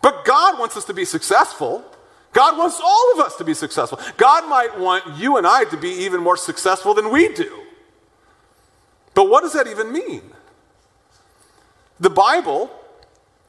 But 0.00 0.24
God 0.24 0.58
wants 0.58 0.76
us 0.76 0.84
to 0.84 0.94
be 0.94 1.04
successful. 1.04 1.84
God 2.32 2.56
wants 2.56 2.80
all 2.84 3.12
of 3.14 3.20
us 3.20 3.36
to 3.36 3.44
be 3.44 3.54
successful. 3.54 3.98
God 4.16 4.48
might 4.48 4.78
want 4.78 5.16
you 5.16 5.38
and 5.38 5.46
I 5.46 5.64
to 5.64 5.76
be 5.76 5.88
even 5.88 6.20
more 6.20 6.36
successful 6.36 6.94
than 6.94 7.10
we 7.10 7.32
do. 7.32 7.62
But 9.14 9.28
what 9.28 9.42
does 9.42 9.54
that 9.54 9.66
even 9.66 9.92
mean? 9.92 10.22
The 11.98 12.10
Bible, 12.10 12.70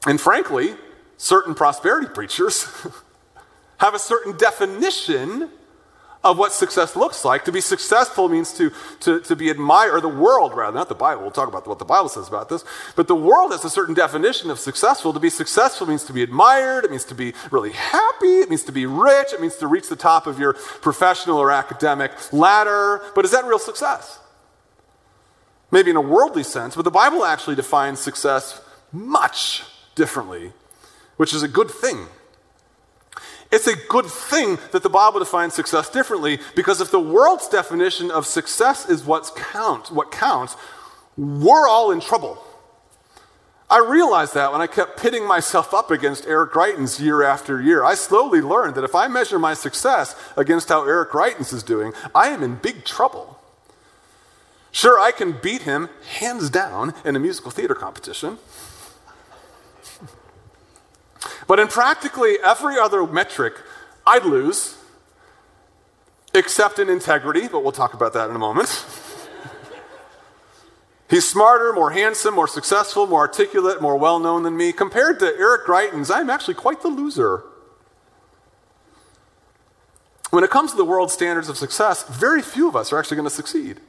and 0.07 0.21
frankly, 0.21 0.75
certain 1.17 1.55
prosperity 1.55 2.07
preachers, 2.07 2.67
have 3.77 3.93
a 3.93 3.99
certain 3.99 4.37
definition 4.37 5.49
of 6.25 6.39
what 6.39 6.51
success 6.51 6.95
looks 6.95 7.23
like. 7.23 7.45
To 7.45 7.51
be 7.51 7.61
successful 7.61 8.27
means 8.27 8.51
to, 8.53 8.71
to, 9.01 9.21
to 9.21 9.35
be 9.35 9.49
admired, 9.49 10.01
the 10.01 10.09
world 10.09 10.55
rather, 10.55 10.75
not 10.75 10.89
the 10.89 10.95
Bible. 10.95 11.21
We'll 11.21 11.31
talk 11.31 11.47
about 11.47 11.67
what 11.67 11.77
the 11.77 11.85
Bible 11.85 12.09
says 12.09 12.27
about 12.27 12.49
this. 12.49 12.65
But 12.95 13.07
the 13.07 13.15
world 13.15 13.51
has 13.51 13.63
a 13.63 13.69
certain 13.69 13.93
definition 13.93 14.49
of 14.49 14.57
successful. 14.57 15.13
To 15.13 15.19
be 15.19 15.29
successful 15.29 15.85
means 15.85 16.03
to 16.05 16.13
be 16.13 16.23
admired, 16.23 16.83
it 16.83 16.89
means 16.89 17.05
to 17.05 17.15
be 17.15 17.33
really 17.51 17.73
happy, 17.73 18.39
it 18.39 18.49
means 18.49 18.63
to 18.63 18.71
be 18.71 18.87
rich, 18.87 19.33
it 19.33 19.39
means 19.39 19.55
to 19.57 19.67
reach 19.67 19.87
the 19.87 19.95
top 19.95 20.25
of 20.25 20.39
your 20.39 20.53
professional 20.53 21.37
or 21.37 21.51
academic 21.51 22.11
ladder. 22.33 23.03
But 23.13 23.23
is 23.23 23.31
that 23.31 23.45
real 23.45 23.59
success? 23.59 24.19
Maybe 25.69 25.91
in 25.91 25.95
a 25.95 26.01
worldly 26.01 26.43
sense, 26.43 26.75
but 26.75 26.85
the 26.85 26.91
Bible 26.91 27.23
actually 27.23 27.55
defines 27.55 27.99
success 27.99 28.61
much 28.91 29.63
differently, 29.93 30.53
which 31.17 31.33
is 31.35 31.43
a 31.43 31.47
good 31.47 31.69
thing. 31.69 32.07
It's 33.55 33.67
a 33.67 33.75
good 33.87 34.07
thing 34.07 34.59
that 34.73 34.83
the 34.83 34.89
Bible 34.89 35.19
defines 35.19 35.53
success 35.53 35.89
differently 35.89 36.39
because 36.57 36.81
if 36.81 36.91
the 36.91 36.99
world's 36.99 37.47
definition 37.47 38.11
of 38.11 38.25
success 38.25 38.89
is 38.89 39.05
what's 39.05 39.31
count, 39.31 39.89
what 39.93 40.11
counts, 40.11 40.57
we're 41.15 41.65
all 41.65 41.89
in 41.91 42.01
trouble. 42.01 42.37
I 43.69 43.79
realized 43.79 44.33
that 44.33 44.51
when 44.51 44.59
I 44.59 44.67
kept 44.67 44.99
pitting 45.01 45.25
myself 45.25 45.73
up 45.73 45.89
against 45.89 46.27
Eric 46.27 46.51
Greitens 46.51 46.99
year 46.99 47.23
after 47.23 47.61
year. 47.61 47.81
I 47.81 47.95
slowly 47.95 48.41
learned 48.41 48.75
that 48.75 48.83
if 48.83 48.93
I 48.93 49.07
measure 49.07 49.39
my 49.39 49.53
success 49.53 50.21
against 50.35 50.67
how 50.67 50.85
Eric 50.85 51.11
Greitens 51.11 51.53
is 51.53 51.63
doing, 51.63 51.93
I 52.13 52.27
am 52.27 52.43
in 52.43 52.55
big 52.55 52.83
trouble. 52.83 53.39
Sure, 54.73 54.99
I 54.99 55.13
can 55.13 55.31
beat 55.31 55.61
him 55.61 55.87
hands 56.19 56.49
down 56.49 56.93
in 57.05 57.15
a 57.15 57.19
musical 57.19 57.51
theater 57.51 57.73
competition. 57.73 58.37
But 61.47 61.59
in 61.59 61.67
practically 61.67 62.37
every 62.43 62.77
other 62.79 63.05
metric, 63.05 63.53
I'd 64.05 64.25
lose, 64.25 64.77
except 66.33 66.79
in 66.79 66.89
integrity, 66.89 67.47
but 67.47 67.63
we'll 67.63 67.71
talk 67.71 67.93
about 67.93 68.13
that 68.13 68.29
in 68.29 68.35
a 68.35 68.39
moment. 68.39 68.69
He's 71.09 71.27
smarter, 71.27 71.71
more 71.71 71.91
handsome, 71.91 72.33
more 72.33 72.47
successful, 72.47 73.05
more 73.05 73.19
articulate, 73.19 73.81
more 73.81 73.95
well 73.95 74.19
known 74.19 74.43
than 74.43 74.57
me. 74.57 74.71
Compared 74.71 75.19
to 75.19 75.27
Eric 75.37 75.65
Greitens, 75.65 76.13
I'm 76.13 76.29
actually 76.29 76.55
quite 76.55 76.81
the 76.81 76.87
loser. 76.87 77.43
When 80.31 80.43
it 80.43 80.49
comes 80.49 80.71
to 80.71 80.77
the 80.77 80.85
world's 80.85 81.13
standards 81.13 81.47
of 81.47 81.57
success, 81.57 82.03
very 82.09 82.41
few 82.41 82.67
of 82.67 82.75
us 82.75 82.91
are 82.91 82.99
actually 82.99 83.17
going 83.17 83.29
to 83.29 83.33
succeed. 83.33 83.79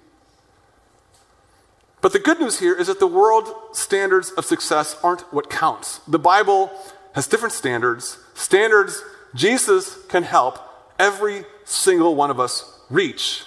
But 2.02 2.12
the 2.12 2.18
good 2.18 2.38
news 2.38 2.60
here 2.60 2.74
is 2.74 2.86
that 2.86 3.00
the 3.00 3.06
world 3.06 3.52
standards 3.72 4.30
of 4.30 4.44
success 4.44 4.96
aren't 5.02 5.22
what 5.32 5.50
counts. 5.50 5.98
The 6.06 6.18
Bible 6.18 6.70
has 7.16 7.26
different 7.26 7.54
standards, 7.54 8.18
standards 8.34 9.02
Jesus 9.34 9.96
can 10.08 10.22
help 10.22 10.58
every 10.98 11.46
single 11.64 12.14
one 12.14 12.30
of 12.30 12.38
us 12.38 12.78
reach. 12.90 13.42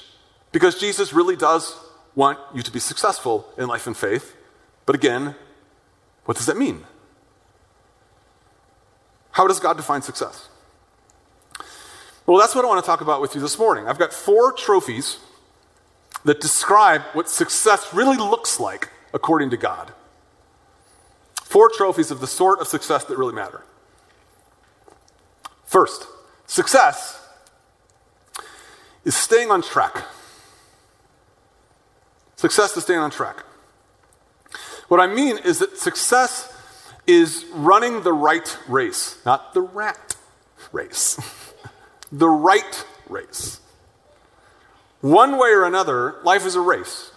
Because 0.51 0.79
Jesus 0.79 1.13
really 1.13 1.35
does 1.35 1.77
want 2.15 2.39
you 2.51 2.63
to 2.63 2.71
be 2.71 2.79
successful 2.79 3.47
in 3.59 3.67
life 3.67 3.85
and 3.85 3.95
faith. 3.95 4.35
But 4.87 4.95
again, 4.95 5.35
what 6.25 6.35
does 6.35 6.47
that 6.47 6.57
mean? 6.57 6.83
How 9.31 9.47
does 9.47 9.59
God 9.59 9.77
define 9.77 10.01
success? 10.01 10.49
Well, 12.25 12.39
that's 12.39 12.55
what 12.55 12.65
I 12.65 12.67
want 12.67 12.83
to 12.83 12.87
talk 12.87 13.01
about 13.01 13.21
with 13.21 13.35
you 13.35 13.41
this 13.41 13.59
morning. 13.59 13.87
I've 13.87 13.99
got 13.99 14.13
four 14.13 14.51
trophies 14.51 15.19
that 16.25 16.41
describe 16.41 17.03
what 17.13 17.29
success 17.29 17.93
really 17.93 18.17
looks 18.17 18.59
like 18.59 18.89
according 19.13 19.51
to 19.51 19.57
God. 19.57 19.93
Four 21.49 21.71
trophies 21.75 22.11
of 22.11 22.19
the 22.21 22.27
sort 22.27 22.59
of 22.59 22.67
success 22.67 23.05
that 23.05 23.17
really 23.17 23.33
matter. 23.33 23.63
First, 25.65 26.05
success 26.45 27.27
is 29.03 29.15
staying 29.15 29.49
on 29.49 29.63
track. 29.63 30.05
Success 32.35 32.77
is 32.77 32.83
staying 32.83 32.99
on 32.99 33.09
track. 33.09 33.43
What 34.89 34.99
I 34.99 35.07
mean 35.07 35.39
is 35.39 35.57
that 35.57 35.75
success 35.79 36.53
is 37.07 37.45
running 37.51 38.03
the 38.03 38.13
right 38.13 38.55
race, 38.67 39.17
not 39.25 39.55
the 39.55 39.61
rat 39.61 40.15
race, 40.71 41.19
the 42.11 42.29
right 42.29 42.85
race. 43.07 43.59
One 45.01 45.39
way 45.39 45.49
or 45.49 45.65
another, 45.65 46.17
life 46.21 46.45
is 46.45 46.53
a 46.53 46.61
race. 46.61 47.11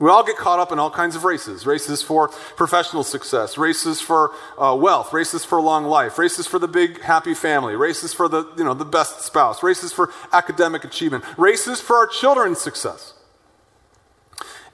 We 0.00 0.08
all 0.08 0.24
get 0.24 0.38
caught 0.38 0.58
up 0.58 0.72
in 0.72 0.78
all 0.78 0.90
kinds 0.90 1.14
of 1.14 1.24
races 1.24 1.66
races 1.66 2.02
for 2.02 2.28
professional 2.56 3.04
success, 3.04 3.58
races 3.58 4.00
for 4.00 4.32
uh, 4.58 4.74
wealth, 4.74 5.12
races 5.12 5.44
for 5.44 5.58
a 5.58 5.62
long 5.62 5.84
life, 5.84 6.18
races 6.18 6.46
for 6.46 6.58
the 6.58 6.66
big 6.66 7.02
happy 7.02 7.34
family, 7.34 7.76
races 7.76 8.14
for 8.14 8.26
the, 8.26 8.50
you 8.56 8.64
know, 8.64 8.72
the 8.72 8.86
best 8.86 9.20
spouse, 9.20 9.62
races 9.62 9.92
for 9.92 10.10
academic 10.32 10.84
achievement, 10.84 11.22
races 11.36 11.82
for 11.82 11.96
our 11.96 12.06
children's 12.06 12.58
success. 12.58 13.12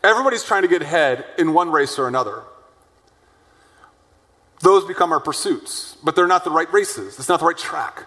Everybody's 0.05 0.45
trying 0.45 0.63
to 0.63 0.69
get 0.69 0.81
ahead 0.81 1.25
in 1.37 1.53
one 1.53 1.71
race 1.71 1.99
or 1.99 2.07
another. 2.07 2.45
Those 4.63 4.85
become 4.85 5.11
our 5.11 5.21
pursuits, 5.21 5.97
but 6.05 6.15
they're 6.15 6.29
not 6.29 6.45
the 6.45 6.51
right 6.51 6.73
races. 6.73 7.19
It's 7.19 7.29
not 7.29 7.41
the 7.41 7.47
right 7.47 7.59
track. 7.59 8.07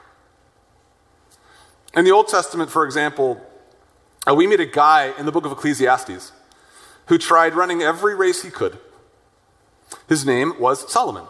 In 1.93 2.05
the 2.05 2.11
Old 2.11 2.29
Testament, 2.29 2.71
for 2.71 2.85
example, 2.85 3.45
uh, 4.25 4.33
we 4.33 4.47
meet 4.47 4.61
a 4.61 4.65
guy 4.65 5.13
in 5.17 5.25
the 5.25 5.33
book 5.33 5.45
of 5.45 5.51
Ecclesiastes 5.51 6.31
who 7.09 7.17
tried 7.17 7.53
running 7.53 7.81
every 7.81 8.15
race 8.15 8.43
he 8.43 8.49
could. 8.49 8.79
His 10.07 10.25
name 10.25 10.53
was 10.59 10.91
Solomon, 10.91 11.25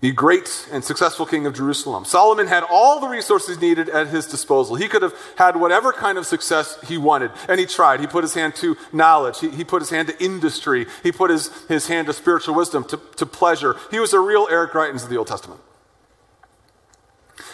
the 0.00 0.12
great 0.12 0.68
and 0.70 0.84
successful 0.84 1.24
king 1.24 1.46
of 1.46 1.54
Jerusalem. 1.54 2.04
Solomon 2.04 2.48
had 2.48 2.64
all 2.68 3.00
the 3.00 3.08
resources 3.08 3.60
needed 3.60 3.88
at 3.88 4.08
his 4.08 4.26
disposal. 4.26 4.76
He 4.76 4.88
could 4.88 5.02
have 5.02 5.14
had 5.38 5.56
whatever 5.56 5.92
kind 5.92 6.18
of 6.18 6.26
success 6.26 6.78
he 6.86 6.98
wanted, 6.98 7.30
and 7.48 7.58
he 7.58 7.66
tried. 7.66 8.00
He 8.00 8.06
put 8.06 8.22
his 8.22 8.34
hand 8.34 8.54
to 8.56 8.76
knowledge, 8.92 9.40
he, 9.40 9.50
he 9.50 9.64
put 9.64 9.80
his 9.80 9.90
hand 9.90 10.08
to 10.08 10.22
industry, 10.22 10.86
he 11.02 11.12
put 11.12 11.30
his, 11.30 11.50
his 11.68 11.86
hand 11.86 12.08
to 12.08 12.12
spiritual 12.12 12.54
wisdom, 12.54 12.84
to, 12.84 13.00
to 13.16 13.26
pleasure. 13.26 13.76
He 13.90 14.00
was 14.00 14.12
a 14.12 14.20
real 14.20 14.46
Eric 14.50 14.72
Greitens 14.72 15.04
of 15.04 15.10
the 15.10 15.16
Old 15.16 15.28
Testament. 15.28 15.60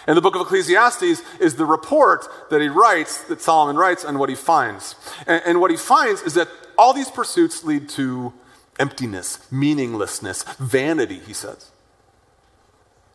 And 0.07 0.17
the 0.17 0.23
book 0.23 0.35
of 0.35 0.41
Ecclesiastes 0.41 1.23
is 1.41 1.57
the 1.57 1.67
report 1.67 2.27
that 2.51 2.61
he 2.61 2.69
writes, 2.69 3.23
that 3.25 3.43
Solomon 3.43 3.77
writes, 3.77 4.05
on 4.05 4.19
what 4.19 4.29
he 4.29 4.35
finds. 4.35 4.97
And, 5.27 5.43
and 5.45 5.61
what 5.61 5.71
he 5.71 5.77
finds 5.77 6.23
is 6.23 6.35
that 6.35 6.49
all 6.81 6.95
these 6.95 7.11
pursuits 7.11 7.63
lead 7.63 7.91
to 7.91 8.33
emptiness, 8.79 9.47
meaninglessness, 9.53 10.45
vanity, 10.59 11.19
he 11.19 11.35
says. 11.35 11.71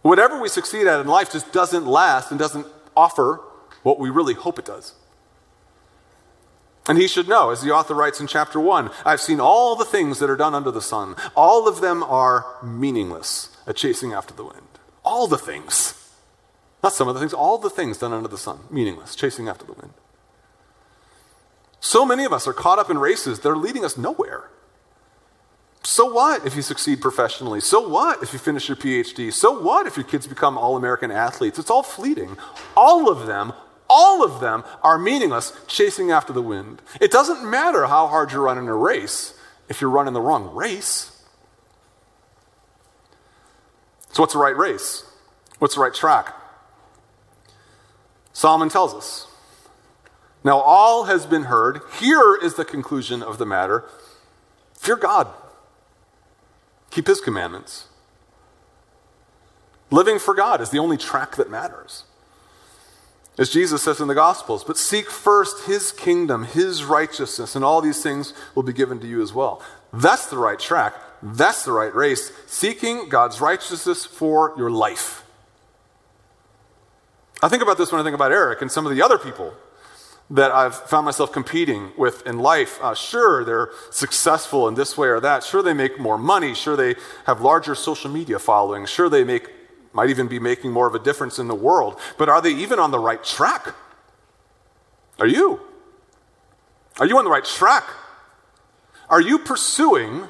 Whatever 0.04 0.40
we 0.40 0.50
succeed 0.50 0.86
at 0.86 1.02
in 1.02 1.08
life 1.08 1.32
just 1.32 1.52
doesn't 1.52 1.88
last 1.88 2.30
and 2.30 2.40
doesn't 2.40 2.68
offer 2.96 3.42
what 3.82 3.98
we 3.98 4.12
really 4.12 4.36
hope 4.36 4.60
it 4.60 4.66
does. 4.66 4.94
And 6.88 7.00
he 7.00 7.08
should 7.08 7.28
know, 7.28 7.50
as 7.50 7.64
the 7.64 7.72
author 7.72 7.96
writes 7.96 8.20
in 8.20 8.28
chapter 8.28 8.60
1, 8.60 8.92
I've 9.04 9.20
seen 9.20 9.40
all 9.40 9.76
the 9.76 9.84
things 9.84 10.20
that 10.20 10.30
are 10.30 10.36
done 10.36 10.54
under 10.54 10.70
the 10.70 10.80
sun. 10.80 11.16
All 11.36 11.68
of 11.68 11.82
them 11.82 12.04
are 12.04 12.46
meaningless, 12.62 13.50
a 13.66 13.74
chasing 13.74 14.14
after 14.14 14.36
the 14.36 14.44
wind. 14.44 14.68
All 15.04 15.26
the 15.26 15.40
things. 15.40 15.96
Not 16.84 16.94
some 16.94 17.08
of 17.08 17.16
the 17.16 17.20
things, 17.20 17.34
all 17.34 17.58
the 17.58 17.72
things 17.72 17.98
done 17.98 18.14
under 18.14 18.28
the 18.28 18.38
sun, 18.38 18.60
meaningless, 18.70 19.16
chasing 19.16 19.48
after 19.48 19.66
the 19.66 19.74
wind. 19.74 19.94
So 21.86 22.04
many 22.04 22.26
of 22.26 22.34
us 22.34 22.48
are 22.48 22.54
caught 22.54 22.80
up 22.80 22.90
in 22.90 22.98
races 22.98 23.42
that 23.42 23.48
are 23.48 23.56
leading 23.56 23.86
us 23.86 23.96
nowhere. 23.96 24.50
So 25.84 26.12
what 26.12 26.44
if 26.44 26.56
you 26.56 26.64
succeed 26.64 27.00
professionally? 27.00 27.62
So 27.62 27.88
what 27.88 28.24
if 28.24 28.34
you 28.34 28.40
finish 28.40 28.68
your 28.68 28.76
PhD? 28.76 29.32
So 29.32 29.62
what 29.62 29.86
if 29.86 29.96
your 29.96 30.04
kids 30.04 30.26
become 30.26 30.58
all 30.58 30.78
American 30.78 31.12
athletes? 31.12 31.60
It's 31.60 31.70
all 31.70 31.84
fleeting. 31.84 32.38
All 32.76 33.08
of 33.08 33.28
them, 33.28 33.54
all 33.88 34.24
of 34.24 34.40
them 34.40 34.64
are 34.82 34.98
meaningless, 34.98 35.54
chasing 35.68 36.10
after 36.10 36.34
the 36.34 36.42
wind. 36.42 36.82
It 37.00 37.12
doesn't 37.12 37.48
matter 37.48 37.86
how 37.86 38.08
hard 38.08 38.32
you 38.32 38.40
run 38.40 38.58
in 38.58 38.68
a 38.68 38.76
race 38.76 39.40
if 39.70 39.80
you're 39.80 39.92
running 39.92 40.16
the 40.16 40.22
wrong 40.22 40.56
race. 40.56 41.12
So, 44.12 44.24
what's 44.24 44.34
the 44.34 44.40
right 44.40 44.58
race? 44.58 45.04
What's 45.60 45.76
the 45.76 45.82
right 45.82 45.94
track? 45.94 46.34
Solomon 48.34 48.70
tells 48.70 48.96
us 48.96 49.28
now, 50.46 50.60
all 50.60 51.06
has 51.06 51.26
been 51.26 51.46
heard. 51.46 51.82
Here 52.00 52.36
is 52.36 52.54
the 52.54 52.64
conclusion 52.64 53.24
of 53.24 53.40
the 53.40 53.48
matter 53.48 53.84
fear 54.76 54.96
God, 54.96 55.28
keep 56.92 57.08
his 57.08 57.20
commandments. 57.20 57.88
Living 59.90 60.20
for 60.20 60.36
God 60.36 60.62
is 60.62 60.70
the 60.70 60.78
only 60.78 60.98
track 60.98 61.36
that 61.38 61.50
matters. 61.50 62.04
as 63.40 63.50
Jesus 63.50 63.82
says 63.82 64.00
in 64.00 64.08
the 64.08 64.16
Gospels, 64.16 64.64
but 64.64 64.78
seek 64.78 65.10
first 65.10 65.66
his 65.66 65.92
kingdom, 65.92 66.44
his 66.44 66.84
righteousness, 66.84 67.56
and 67.56 67.66
all 67.66 67.82
these 67.82 68.04
things 68.04 68.34
will 68.54 68.64
be 68.64 68.72
given 68.72 69.00
to 69.00 69.08
you 69.08 69.24
as 69.24 69.34
well. 69.34 69.64
That's 69.92 70.28
the 70.28 70.38
right 70.38 70.60
track. 70.60 70.94
That's 71.24 71.66
the 71.66 71.72
right 71.72 71.94
race. 71.94 72.32
Seeking 72.46 73.10
God's 73.10 73.42
righteousness 73.42 74.06
for 74.06 74.54
your 74.58 74.70
life. 74.70 75.24
I 77.42 77.50
think 77.50 77.64
about 77.64 77.78
this 77.78 77.92
when 77.92 78.00
I 78.00 78.04
think 78.04 78.16
about 78.16 78.32
Eric 78.32 78.62
and 78.62 78.72
some 78.72 78.86
of 78.86 78.96
the 78.96 79.02
other 79.02 79.18
people 79.18 79.56
that 80.30 80.52
I've 80.52 80.76
found 80.76 81.06
myself 81.06 81.32
competing 81.32 81.92
with 81.98 82.26
in 82.26 82.40
life. 82.40 82.80
Uh, 82.82 82.96
sure, 82.96 83.44
they're 83.44 83.70
successful 83.92 84.68
in 84.68 84.74
this 84.74 84.98
way 84.98 85.08
or 85.08 85.20
that. 85.20 85.44
Sure, 85.44 85.62
they 85.62 85.74
make 85.74 86.00
more 86.00 86.18
money. 86.18 86.56
Sure, 86.56 86.76
they 86.76 86.96
have 87.26 87.42
larger 87.42 87.76
social 87.76 88.10
media 88.10 88.40
following. 88.40 88.86
Sure, 88.86 89.10
they 89.10 89.24
make 89.24 89.52
might 89.94 90.10
even 90.10 90.28
be 90.28 90.40
making 90.40 90.72
more 90.72 90.88
of 90.88 90.94
a 90.94 91.00
difference 91.00 91.40
in 91.40 91.48
the 91.48 91.56
world. 91.56 91.98
But 92.18 92.28
are 92.28 92.42
they 92.42 92.52
even 92.52 92.80
on 92.80 92.92
the 92.92 93.00
right 93.00 93.24
track? 93.24 93.74
Are 95.20 95.28
you? 95.28 95.62
Are 97.00 97.06
you 97.06 97.18
on 97.18 97.24
the 97.24 97.32
right 97.32 97.46
track? 97.46 97.86
Are 99.10 99.22
you 99.22 99.40
pursuing 99.40 100.28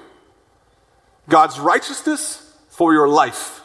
God's 1.28 1.60
righteousness 1.60 2.56
for 2.70 2.94
your 2.94 3.10
life? 3.10 3.62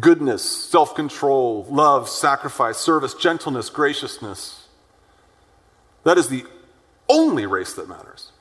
Goodness, 0.00 0.42
self 0.42 0.94
control, 0.94 1.66
love, 1.68 2.08
sacrifice, 2.08 2.78
service, 2.78 3.14
gentleness, 3.14 3.70
graciousness. 3.70 4.66
That 6.02 6.18
is 6.18 6.28
the 6.28 6.44
only 7.08 7.46
race 7.46 7.74
that 7.74 7.88
matters. 7.88 8.32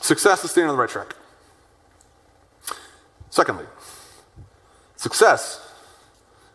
Success 0.00 0.44
is 0.44 0.50
staying 0.50 0.68
on 0.68 0.74
the 0.74 0.80
right 0.80 0.90
track. 0.90 1.14
Secondly, 3.30 3.64
success 4.96 5.72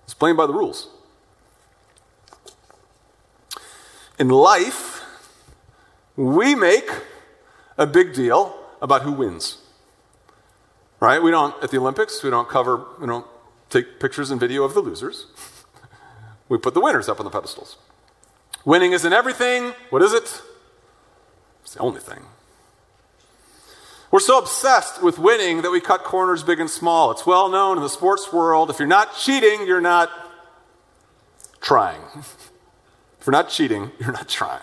is 0.07 0.13
playing 0.13 0.36
by 0.36 0.45
the 0.45 0.53
rules. 0.53 0.89
In 4.19 4.29
life, 4.29 5.03
we 6.15 6.55
make 6.55 6.89
a 7.77 7.88
big 7.88 8.13
deal 8.13 8.55
about 8.81 9.01
who 9.01 9.12
wins. 9.12 9.59
Right? 11.00 11.22
We 11.22 11.32
don't, 11.32 11.62
at 11.63 11.72
the 11.72 11.77
Olympics, 11.77 12.24
we 12.24 12.30
don't 12.30 12.50
cover, 12.50 12.86
we 13.00 13.06
don't 13.06 13.25
take 13.70 14.00
pictures 14.00 14.32
and 14.32 14.39
video 14.39 14.63
of 14.63 14.74
the 14.74 14.82
losers. 14.82 15.27
we 16.50 16.58
put 16.58 16.74
the 16.74 16.82
winners 16.82 17.08
up 17.08 17.20
on 17.20 17.25
the 17.25 17.30
pedestals. 17.30 17.77
Winning 18.66 18.94
isn't 18.94 19.13
everything. 19.13 19.74
What 19.92 20.01
is 20.01 20.13
it? 20.13 20.42
It's 21.63 21.74
the 21.74 21.80
only 21.80 22.01
thing. 22.01 22.25
We're 24.10 24.20
so 24.20 24.39
obsessed 24.39 25.04
with 25.04 25.20
winning 25.20 25.62
that 25.62 25.72
we 25.72 25.82
cut 25.82 26.04
corners 26.04 26.42
big 26.42 26.60
and 26.60 26.70
small. 26.70 27.12
It's 27.12 27.25
well 27.25 27.50
known 27.50 27.77
in 27.77 27.84
the 27.84 27.89
sports 27.89 28.32
world 28.32 28.70
if 28.70 28.80
you're 28.80 28.88
not 28.88 29.16
cheating, 29.18 29.68
you're 29.68 29.82
not 29.82 30.10
trying. 31.62 32.01
if 32.16 33.25
you're 33.25 33.32
not 33.34 33.50
cheating, 33.50 33.92
you're 34.00 34.13
not 34.13 34.30
trying. 34.30 34.62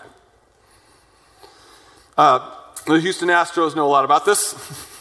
Uh, 2.17 2.51
the 2.87 2.99
Houston 2.99 3.29
Astros 3.29 3.75
know 3.75 3.85
a 3.85 3.89
lot 3.89 4.05
about 4.05 4.25
this. 4.25 4.91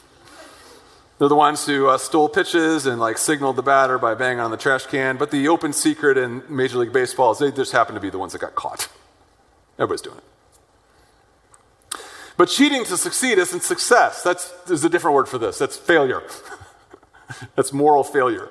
They're 1.18 1.28
the 1.28 1.36
ones 1.36 1.64
who 1.64 1.88
uh, 1.88 1.98
stole 1.98 2.28
pitches 2.28 2.86
and 2.86 3.00
like 3.00 3.18
signaled 3.18 3.56
the 3.56 3.62
batter 3.62 3.98
by 3.98 4.14
banging 4.14 4.40
on 4.40 4.50
the 4.50 4.56
trash 4.56 4.86
can. 4.86 5.16
But 5.16 5.30
the 5.30 5.48
open 5.48 5.72
secret 5.72 6.18
in 6.18 6.42
Major 6.48 6.78
League 6.78 6.92
Baseball 6.92 7.32
is 7.32 7.38
they 7.38 7.52
just 7.52 7.72
happen 7.72 7.94
to 7.94 8.00
be 8.00 8.10
the 8.10 8.18
ones 8.18 8.32
that 8.32 8.40
got 8.40 8.54
caught. 8.54 8.88
Everybody's 9.78 10.02
doing 10.02 10.18
it. 10.18 10.24
But 12.36 12.48
cheating 12.48 12.84
to 12.84 12.96
succeed 12.96 13.38
isn't 13.38 13.62
success. 13.62 14.22
That's, 14.24 14.50
there's 14.66 14.82
a 14.82 14.88
different 14.88 15.14
word 15.14 15.28
for 15.28 15.38
this. 15.38 15.56
That's 15.56 15.76
failure. 15.76 16.22
That's 17.54 17.72
moral 17.72 18.02
failure. 18.02 18.48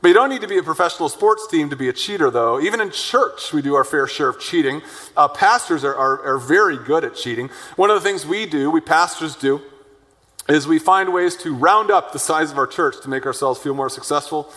But 0.00 0.08
you 0.08 0.14
don't 0.14 0.28
need 0.28 0.42
to 0.42 0.46
be 0.46 0.58
a 0.58 0.62
professional 0.62 1.08
sports 1.08 1.48
team 1.48 1.70
to 1.70 1.76
be 1.76 1.88
a 1.88 1.92
cheater, 1.92 2.30
though. 2.30 2.60
Even 2.60 2.80
in 2.80 2.90
church, 2.90 3.52
we 3.52 3.62
do 3.62 3.74
our 3.74 3.82
fair 3.82 4.06
share 4.06 4.28
of 4.28 4.38
cheating. 4.38 4.82
Uh, 5.16 5.26
pastors 5.26 5.84
are, 5.84 5.94
are, 5.94 6.22
are 6.22 6.38
very 6.38 6.76
good 6.76 7.04
at 7.04 7.16
cheating. 7.16 7.48
One 7.76 7.90
of 7.90 8.00
the 8.00 8.08
things 8.08 8.24
we 8.24 8.46
do, 8.46 8.70
we 8.70 8.80
pastors 8.80 9.34
do, 9.34 9.60
is 10.48 10.66
we 10.66 10.78
find 10.78 11.12
ways 11.12 11.36
to 11.36 11.54
round 11.54 11.90
up 11.90 12.12
the 12.12 12.18
size 12.18 12.50
of 12.50 12.58
our 12.58 12.66
church 12.66 13.00
to 13.02 13.08
make 13.08 13.26
ourselves 13.26 13.60
feel 13.60 13.74
more 13.74 13.90
successful. 13.90 14.50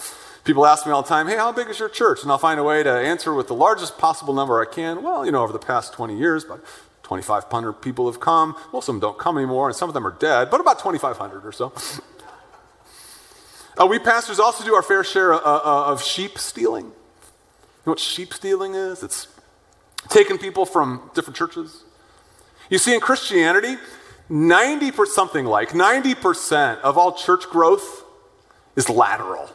People 0.43 0.65
ask 0.65 0.85
me 0.85 0.91
all 0.91 1.01
the 1.01 1.09
time, 1.09 1.27
hey, 1.27 1.35
how 1.35 1.51
big 1.51 1.69
is 1.69 1.79
your 1.79 1.89
church? 1.89 2.23
And 2.23 2.31
I'll 2.31 2.37
find 2.37 2.59
a 2.59 2.63
way 2.63 2.81
to 2.81 2.89
answer 2.89 3.33
with 3.33 3.47
the 3.47 3.53
largest 3.53 3.97
possible 3.97 4.33
number 4.33 4.59
I 4.59 4.65
can. 4.65 5.03
Well, 5.03 5.25
you 5.25 5.31
know, 5.31 5.43
over 5.43 5.53
the 5.53 5.59
past 5.59 5.93
20 5.93 6.17
years, 6.17 6.45
but 6.45 6.63
2,500 7.03 7.73
people 7.73 8.09
have 8.09 8.19
come. 8.19 8.55
Well, 8.71 8.81
some 8.81 8.99
don't 8.99 9.17
come 9.17 9.37
anymore, 9.37 9.67
and 9.67 9.75
some 9.75 9.89
of 9.89 9.93
them 9.93 10.07
are 10.07 10.15
dead, 10.17 10.49
but 10.49 10.61
about 10.61 10.79
2,500 10.79 11.45
or 11.45 11.51
so. 11.51 11.73
uh, 13.77 13.85
we 13.85 13.99
pastors 13.99 14.39
also 14.39 14.63
do 14.63 14.73
our 14.73 14.81
fair 14.81 15.03
share 15.03 15.33
of, 15.33 15.41
uh, 15.45 15.61
uh, 15.63 15.91
of 15.91 16.01
sheep 16.01 16.39
stealing. 16.39 16.85
You 16.85 16.91
know 17.85 17.91
what 17.91 17.99
sheep 17.99 18.33
stealing 18.33 18.75
is? 18.75 19.03
It's 19.03 19.27
taking 20.07 20.37
people 20.37 20.65
from 20.65 21.11
different 21.13 21.35
churches. 21.35 21.83
You 22.69 22.77
see, 22.77 22.93
in 22.93 23.01
Christianity, 23.01 23.75
90 24.31 24.91
per, 24.91 25.05
something 25.05 25.45
like 25.45 25.71
90% 25.71 26.79
of 26.79 26.97
all 26.97 27.11
church 27.11 27.49
growth 27.49 28.05
is 28.77 28.89
lateral. 28.89 29.49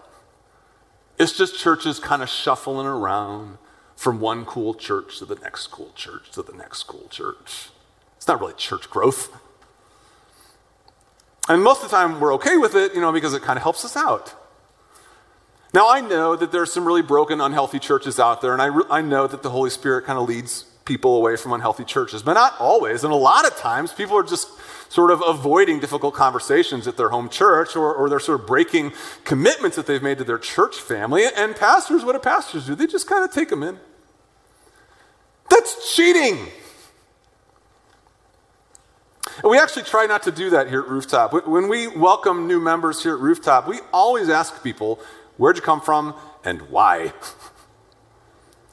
It's 1.18 1.36
just 1.36 1.58
churches 1.58 1.98
kind 1.98 2.22
of 2.22 2.28
shuffling 2.28 2.86
around, 2.86 3.56
from 3.96 4.20
one 4.20 4.44
cool 4.44 4.74
church 4.74 5.18
to 5.18 5.24
the 5.24 5.36
next 5.36 5.68
cool 5.68 5.90
church 5.94 6.30
to 6.32 6.42
the 6.42 6.52
next 6.52 6.82
cool 6.82 7.08
church. 7.08 7.70
It's 8.18 8.28
not 8.28 8.38
really 8.38 8.52
church 8.52 8.90
growth. 8.90 9.34
And 11.48 11.62
most 11.62 11.82
of 11.82 11.90
the 11.90 11.96
time 11.96 12.20
we're 12.20 12.34
okay 12.34 12.58
with 12.58 12.74
it, 12.74 12.94
you 12.94 13.00
know, 13.00 13.12
because 13.12 13.32
it 13.32 13.40
kind 13.40 13.56
of 13.56 13.62
helps 13.62 13.84
us 13.84 13.96
out. 13.96 14.34
Now, 15.72 15.88
I 15.88 16.00
know 16.00 16.36
that 16.36 16.52
there's 16.52 16.72
some 16.72 16.84
really 16.84 17.02
broken, 17.02 17.40
unhealthy 17.40 17.78
churches 17.78 18.20
out 18.20 18.42
there, 18.42 18.52
and 18.52 18.60
I, 18.60 18.66
re- 18.66 18.84
I 18.90 19.00
know 19.00 19.26
that 19.26 19.42
the 19.42 19.50
Holy 19.50 19.70
Spirit 19.70 20.04
kind 20.04 20.18
of 20.18 20.28
leads 20.28 20.66
people 20.86 21.16
away 21.16 21.36
from 21.36 21.52
unhealthy 21.52 21.84
churches, 21.84 22.22
but 22.22 22.34
not 22.34 22.54
always. 22.58 23.04
And 23.04 23.12
a 23.12 23.16
lot 23.16 23.46
of 23.46 23.56
times, 23.56 23.92
people 23.92 24.16
are 24.16 24.22
just 24.22 24.48
sort 24.90 25.10
of 25.10 25.22
avoiding 25.26 25.80
difficult 25.80 26.14
conversations 26.14 26.86
at 26.86 26.96
their 26.96 27.10
home 27.10 27.28
church, 27.28 27.76
or, 27.76 27.92
or 27.92 28.08
they're 28.08 28.20
sort 28.20 28.40
of 28.40 28.46
breaking 28.46 28.92
commitments 29.24 29.76
that 29.76 29.86
they've 29.86 30.02
made 30.02 30.18
to 30.18 30.24
their 30.24 30.38
church 30.38 30.76
family. 30.76 31.24
And 31.36 31.54
pastors, 31.54 32.04
what 32.04 32.12
do 32.12 32.18
pastors 32.20 32.66
do? 32.66 32.74
They 32.74 32.86
just 32.86 33.06
kind 33.06 33.24
of 33.24 33.32
take 33.32 33.48
them 33.48 33.62
in. 33.62 33.78
That's 35.50 35.94
cheating. 35.94 36.38
And 39.42 39.50
we 39.50 39.58
actually 39.58 39.82
try 39.82 40.06
not 40.06 40.22
to 40.22 40.32
do 40.32 40.50
that 40.50 40.68
here 40.68 40.80
at 40.80 40.88
Rooftop. 40.88 41.46
When 41.46 41.68
we 41.68 41.88
welcome 41.88 42.46
new 42.46 42.60
members 42.60 43.02
here 43.02 43.14
at 43.14 43.20
Rooftop, 43.20 43.68
we 43.68 43.80
always 43.92 44.30
ask 44.30 44.62
people, 44.62 44.98
where'd 45.36 45.56
you 45.56 45.62
come 45.62 45.80
from 45.80 46.14
and 46.44 46.62
why? 46.70 47.12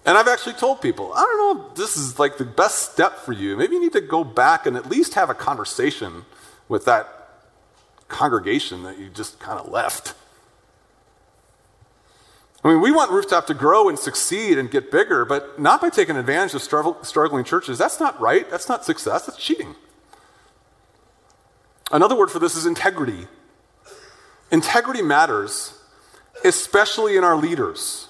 And 0.05 0.17
I've 0.17 0.27
actually 0.27 0.53
told 0.53 0.81
people, 0.81 1.13
I 1.13 1.21
don't 1.21 1.57
know, 1.57 1.71
this 1.75 1.95
is 1.95 2.19
like 2.19 2.37
the 2.37 2.45
best 2.45 2.91
step 2.91 3.19
for 3.19 3.31
you. 3.31 3.55
Maybe 3.55 3.75
you 3.75 3.81
need 3.81 3.93
to 3.93 4.01
go 4.01 4.23
back 4.23 4.65
and 4.65 4.75
at 4.75 4.89
least 4.89 5.13
have 5.13 5.29
a 5.29 5.33
conversation 5.33 6.25
with 6.67 6.85
that 6.85 7.07
congregation 8.09 8.83
that 8.83 8.99
you 8.99 9.09
just 9.09 9.39
kind 9.39 9.59
of 9.59 9.69
left. 9.69 10.13
I 12.65 12.69
mean, 12.69 12.81
we 12.81 12.91
want 12.91 13.11
Rooftop 13.11 13.47
to 13.47 13.53
grow 13.53 13.89
and 13.89 13.99
succeed 13.99 14.57
and 14.57 14.71
get 14.71 14.91
bigger, 14.91 15.25
but 15.25 15.59
not 15.59 15.81
by 15.81 15.89
taking 15.89 16.15
advantage 16.15 16.53
of 16.53 16.61
struggling 16.61 17.43
churches. 17.43 17.77
That's 17.77 17.99
not 17.99 18.19
right. 18.21 18.49
That's 18.49 18.69
not 18.69 18.85
success. 18.85 19.25
That's 19.25 19.37
cheating. 19.37 19.75
Another 21.91 22.15
word 22.15 22.31
for 22.31 22.39
this 22.39 22.55
is 22.55 22.65
integrity. 22.65 23.27
Integrity 24.51 25.01
matters, 25.01 25.77
especially 26.43 27.17
in 27.17 27.23
our 27.23 27.35
leaders. 27.35 28.07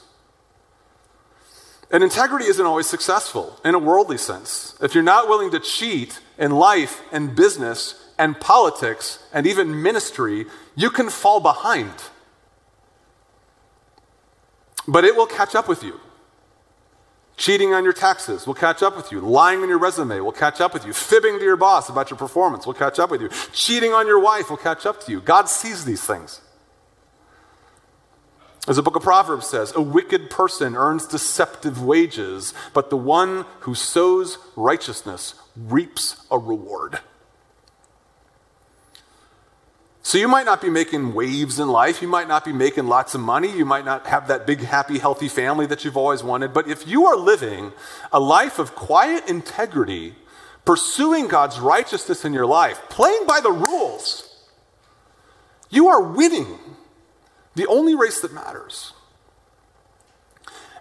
And 1.93 2.03
integrity 2.03 2.45
isn't 2.45 2.65
always 2.65 2.88
successful 2.88 3.60
in 3.63 3.75
a 3.75 3.79
worldly 3.79 4.17
sense. 4.17 4.75
If 4.82 4.95
you're 4.95 5.03
not 5.03 5.29
willing 5.29 5.51
to 5.51 5.60
cheat 5.60 6.19
in 6.39 6.51
life 6.51 7.03
and 7.12 7.36
business 7.36 8.03
and 8.17 8.39
politics 8.39 9.19
and 9.32 9.45
even 9.45 9.84
ministry, 9.84 10.47
you 10.75 10.89
can 10.89 11.12
fall 11.12 11.39
behind. 11.39 11.93
But 14.88 15.06
it 15.06 15.15
will 15.15 15.27
catch 15.27 15.53
up 15.53 15.67
with 15.67 15.84
you. 15.84 15.99
Cheating 17.38 17.75
on 17.75 17.84
your 17.84 17.93
taxes 17.93 18.47
will 18.47 18.56
catch 18.56 18.82
up 18.82 18.97
with 18.97 19.12
you. 19.12 19.19
Lying 19.19 19.62
on 19.62 19.69
your 19.69 19.77
resume 19.77 20.19
will 20.19 20.32
catch 20.32 20.62
up 20.62 20.73
with 20.73 20.88
you. 20.88 20.93
Fibbing 20.93 21.38
to 21.38 21.45
your 21.45 21.58
boss 21.58 21.89
about 21.89 22.10
your 22.10 22.17
performance 22.17 22.65
will 22.65 22.73
catch 22.73 22.97
up 22.97 23.12
with 23.12 23.21
you. 23.21 23.29
Cheating 23.51 23.93
on 23.93 24.08
your 24.08 24.19
wife 24.19 24.49
will 24.49 24.58
catch 24.58 24.88
up 24.88 24.99
to 25.03 25.12
you. 25.12 25.21
God 25.21 25.47
sees 25.47 25.86
these 25.86 26.03
things. 26.03 26.41
As 28.65 28.78
the 28.78 28.82
book 28.82 28.95
of 28.95 29.04
Proverbs 29.04 29.47
says, 29.47 29.73
a 29.76 29.82
wicked 29.82 30.30
person 30.30 30.76
earns 30.76 31.06
deceptive 31.06 31.84
wages, 31.84 32.54
but 32.73 32.89
the 32.89 32.97
one 32.97 33.45
who 33.62 33.76
sows 33.76 34.38
righteousness 34.56 35.36
reaps 35.56 36.26
a 36.32 36.38
reward. 36.38 36.99
So 40.02 40.17
you 40.17 40.28
might 40.28 40.45
not 40.45 40.62
be 40.62 40.69
making 40.69 41.13
waves 41.13 41.60
in 41.60 41.67
life. 41.69 42.02
You 42.02 42.08
might 42.08 42.28
not 42.28 42.45
be 42.45 42.54
making 42.54 42.88
lots 42.88 43.15
of 43.15 43.21
money. 43.21 43.52
You 43.52 43.65
might 43.65 43.86
not 43.86 44.06
have 44.08 44.28
that 44.28 44.45
big, 44.45 44.60
happy, 44.60 44.99
healthy 44.99 45.28
family 45.28 45.65
that 45.67 45.84
you've 45.84 45.97
always 45.97 46.23
wanted. 46.23 46.54
But 46.54 46.67
if 46.67 46.88
you 46.88 47.06
are 47.06 47.15
living 47.15 47.71
a 48.12 48.19
life 48.19 48.60
of 48.60 48.76
quiet 48.76 49.28
integrity, 49.30 50.15
pursuing 50.65 51.28
God's 51.28 51.60
righteousness 51.60 52.26
in 52.26 52.34
your 52.34 52.45
life, 52.45 52.82
playing 52.89 53.26
by 53.26 53.39
the 53.39 53.52
rules, 53.52 54.30
you 55.69 55.88
are 55.88 56.02
winning 56.02 56.60
the 57.56 57.68
only 57.68 57.96
race 57.96 58.22
that 58.22 58.34
matters. 58.34 58.94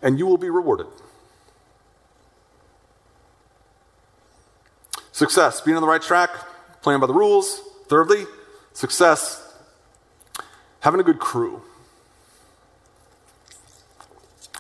And 0.01 0.19
you 0.19 0.27
will 0.27 0.39
be 0.39 0.51
rewarded. 0.51 0.87
Success, 5.13 5.61
being 5.61 5.77
on 5.77 5.83
the 5.83 5.89
right 5.89 6.03
track, 6.03 6.31
playing 6.81 7.01
by 7.01 7.07
the 7.07 7.15
rules. 7.15 7.61
Thirdly, 7.87 8.25
success, 8.73 9.55
having 10.81 11.01
a 11.01 11.05
good 11.05 11.21
crew. 11.21 11.63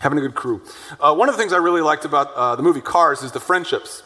Having 0.00 0.18
a 0.18 0.20
good 0.22 0.34
crew. 0.34 0.62
Uh, 1.00 1.14
one 1.14 1.28
of 1.28 1.34
the 1.34 1.40
things 1.40 1.52
I 1.52 1.56
really 1.56 1.80
liked 1.80 2.04
about 2.04 2.32
uh, 2.34 2.56
the 2.56 2.62
movie 2.62 2.80
Cars 2.80 3.22
is 3.22 3.32
the 3.32 3.40
friendships 3.40 4.02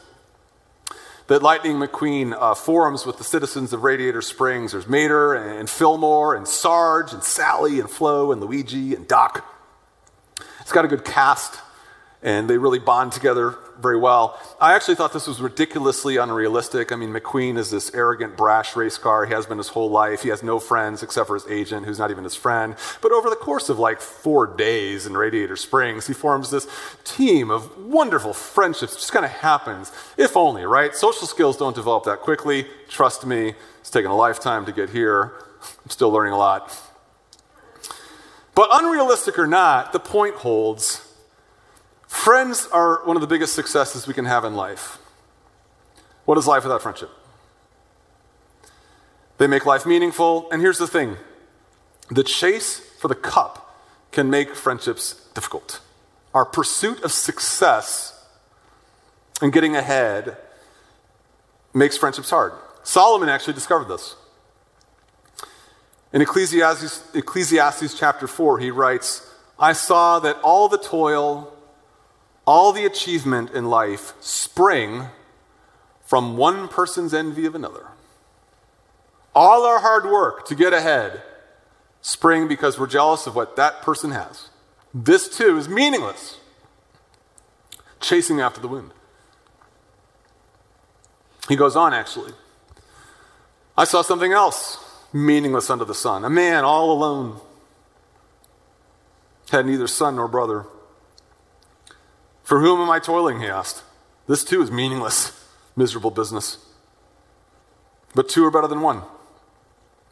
that 1.28 1.42
Lightning 1.42 1.76
McQueen 1.76 2.36
uh, 2.38 2.54
forms 2.54 3.04
with 3.04 3.18
the 3.18 3.24
citizens 3.24 3.72
of 3.72 3.82
Radiator 3.82 4.22
Springs. 4.22 4.72
There's 4.72 4.86
Mater 4.86 5.34
and 5.34 5.68
Fillmore 5.68 6.34
and 6.34 6.46
Sarge 6.46 7.12
and 7.12 7.22
Sally 7.22 7.80
and 7.80 7.90
Flo 7.90 8.30
and 8.30 8.40
Luigi 8.40 8.94
and 8.94 9.08
Doc. 9.08 9.44
It's 10.60 10.72
got 10.72 10.84
a 10.84 10.88
good 10.88 11.04
cast 11.04 11.60
and 12.22 12.48
they 12.48 12.58
really 12.58 12.78
bond 12.78 13.12
together 13.12 13.56
very 13.80 13.98
well. 13.98 14.38
I 14.60 14.74
actually 14.74 14.94
thought 14.94 15.12
this 15.12 15.26
was 15.26 15.40
ridiculously 15.40 16.16
unrealistic. 16.16 16.92
I 16.92 16.96
mean, 16.96 17.12
McQueen 17.12 17.58
is 17.58 17.70
this 17.70 17.94
arrogant, 17.94 18.36
brash 18.36 18.74
race 18.76 18.98
car. 18.98 19.26
He 19.26 19.34
has 19.34 19.46
been 19.46 19.58
his 19.58 19.68
whole 19.68 19.90
life. 19.90 20.22
He 20.22 20.30
has 20.30 20.42
no 20.42 20.58
friends 20.58 21.02
except 21.02 21.26
for 21.26 21.34
his 21.34 21.46
agent, 21.48 21.86
who's 21.86 21.98
not 21.98 22.10
even 22.10 22.24
his 22.24 22.34
friend. 22.34 22.74
But 23.00 23.12
over 23.12 23.30
the 23.30 23.36
course 23.36 23.68
of 23.68 23.78
like 23.78 24.00
four 24.00 24.46
days 24.46 25.06
in 25.06 25.16
Radiator 25.16 25.56
Springs, 25.56 26.06
he 26.06 26.14
forms 26.14 26.50
this 26.50 26.66
team 27.04 27.50
of 27.50 27.76
wonderful 27.78 28.32
friendships. 28.32 28.94
It 28.94 28.98
just 28.98 29.12
kind 29.12 29.24
of 29.24 29.30
happens. 29.30 29.92
If 30.16 30.36
only, 30.36 30.64
right? 30.64 30.94
Social 30.94 31.26
skills 31.26 31.56
don't 31.56 31.76
develop 31.76 32.04
that 32.04 32.20
quickly. 32.20 32.66
Trust 32.88 33.26
me, 33.26 33.54
it's 33.80 33.90
taken 33.90 34.10
a 34.10 34.16
lifetime 34.16 34.64
to 34.66 34.72
get 34.72 34.90
here. 34.90 35.32
I'm 35.84 35.90
still 35.90 36.10
learning 36.10 36.32
a 36.32 36.38
lot. 36.38 36.76
But 38.54 38.70
unrealistic 38.72 39.38
or 39.38 39.46
not, 39.46 39.92
the 39.92 40.00
point 40.00 40.36
holds 40.36 41.06
Friends 42.07 42.69
are 42.73 43.05
one 43.05 43.16
of 43.16 43.21
the 43.21 43.27
biggest 43.27 43.55
successes 43.55 44.07
we 44.07 44.14
can 44.14 44.25
have 44.25 44.45
in 44.45 44.55
life. 44.55 44.99
What 46.25 46.38
is 46.38 46.47
life 46.47 46.62
without 46.64 46.83
friendship? 46.83 47.11
They 49.38 49.47
make 49.47 49.66
life 49.66 49.87
meaningful. 49.87 50.51
And 50.51 50.61
here's 50.61 50.79
the 50.79 50.87
thing 50.87 51.16
the 52.11 52.25
chase 52.25 52.79
for 52.79 53.09
the 53.09 53.14
cup 53.14 53.77
can 54.12 54.31
make 54.31 54.55
friendships 54.55 55.29
difficult. 55.35 55.81
Our 56.33 56.45
pursuit 56.45 57.03
of 57.03 57.12
success 57.12 58.12
and 59.42 59.53
getting 59.53 59.77
ahead 59.77 60.37
makes 61.75 61.97
friendships 61.97 62.31
hard. 62.31 62.53
Solomon 62.83 63.29
actually 63.29 63.55
discovered 63.55 63.88
this. 63.88 64.16
In 66.12 66.23
Ecclesiastes, 66.23 67.14
Ecclesiastes 67.14 67.99
chapter 67.99 68.27
4, 68.27 68.59
he 68.61 68.71
writes, 68.71 69.29
I 69.59 69.73
saw 69.73 70.19
that 70.21 70.38
all 70.42 70.69
the 70.69 70.79
toil 70.79 71.53
all 72.46 72.72
the 72.72 72.87
achievement 72.87 73.50
in 73.50 73.68
life 73.68 74.14
spring 74.20 75.06
from 76.04 76.37
one 76.37 76.68
person's 76.68 77.12
envy 77.12 77.44
of 77.44 77.54
another. 77.54 77.88
All 79.35 79.64
our 79.64 79.80
hard 79.80 80.06
work 80.06 80.46
to 80.46 80.54
get 80.54 80.72
ahead 80.72 81.22
spring 82.00 82.46
because 82.46 82.78
we're 82.78 82.87
jealous 82.87 83.26
of 83.26 83.35
what 83.35 83.56
that 83.56 83.82
person 83.82 84.12
has. 84.12 84.48
This 84.94 85.28
too 85.28 85.59
is 85.59 85.68
meaningless. 85.68 86.38
Chasing 88.00 88.40
after 88.40 88.61
the 88.61 88.68
wind. 88.68 88.92
He 91.48 91.56
goes 91.56 91.76
on, 91.76 91.92
actually. 91.92 92.32
I 93.76 93.85
saw 93.85 94.02
something 94.02 94.32
else 94.32 94.78
meaningless 95.12 95.68
under 95.68 95.85
the 95.85 95.94
sun. 95.94 96.24
A 96.24 96.30
man 96.30 96.64
all 96.64 96.92
alone. 96.92 97.40
Had 99.50 99.66
neither 99.66 99.87
son 99.87 100.16
nor 100.16 100.28
brother. 100.28 100.66
For 102.46 102.61
whom 102.61 102.80
am 102.80 102.88
I 102.88 103.00
toiling? 103.00 103.40
He 103.40 103.48
asked. 103.48 103.82
This 104.28 104.44
too 104.44 104.62
is 104.62 104.70
meaningless, 104.70 105.32
miserable 105.74 106.12
business. 106.12 106.59
But 108.14 108.28
two 108.28 108.44
are 108.44 108.52
better 108.52 108.68
than 108.68 108.82
one 108.82 109.02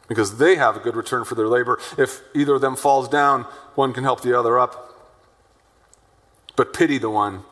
because 0.09 0.37
they 0.37 0.57
have 0.57 0.75
a 0.75 0.81
good 0.81 0.97
return 0.97 1.23
for 1.23 1.35
their 1.35 1.47
labor. 1.47 1.79
If 1.97 2.19
either 2.35 2.55
of 2.55 2.61
them 2.61 2.75
falls 2.75 3.07
down, 3.07 3.43
one 3.75 3.93
can 3.93 4.03
help 4.03 4.21
the 4.21 4.37
other 4.37 4.59
up. 4.59 5.15
But 6.57 6.73
pity 6.73 6.97
the 6.97 7.09
one 7.09 7.43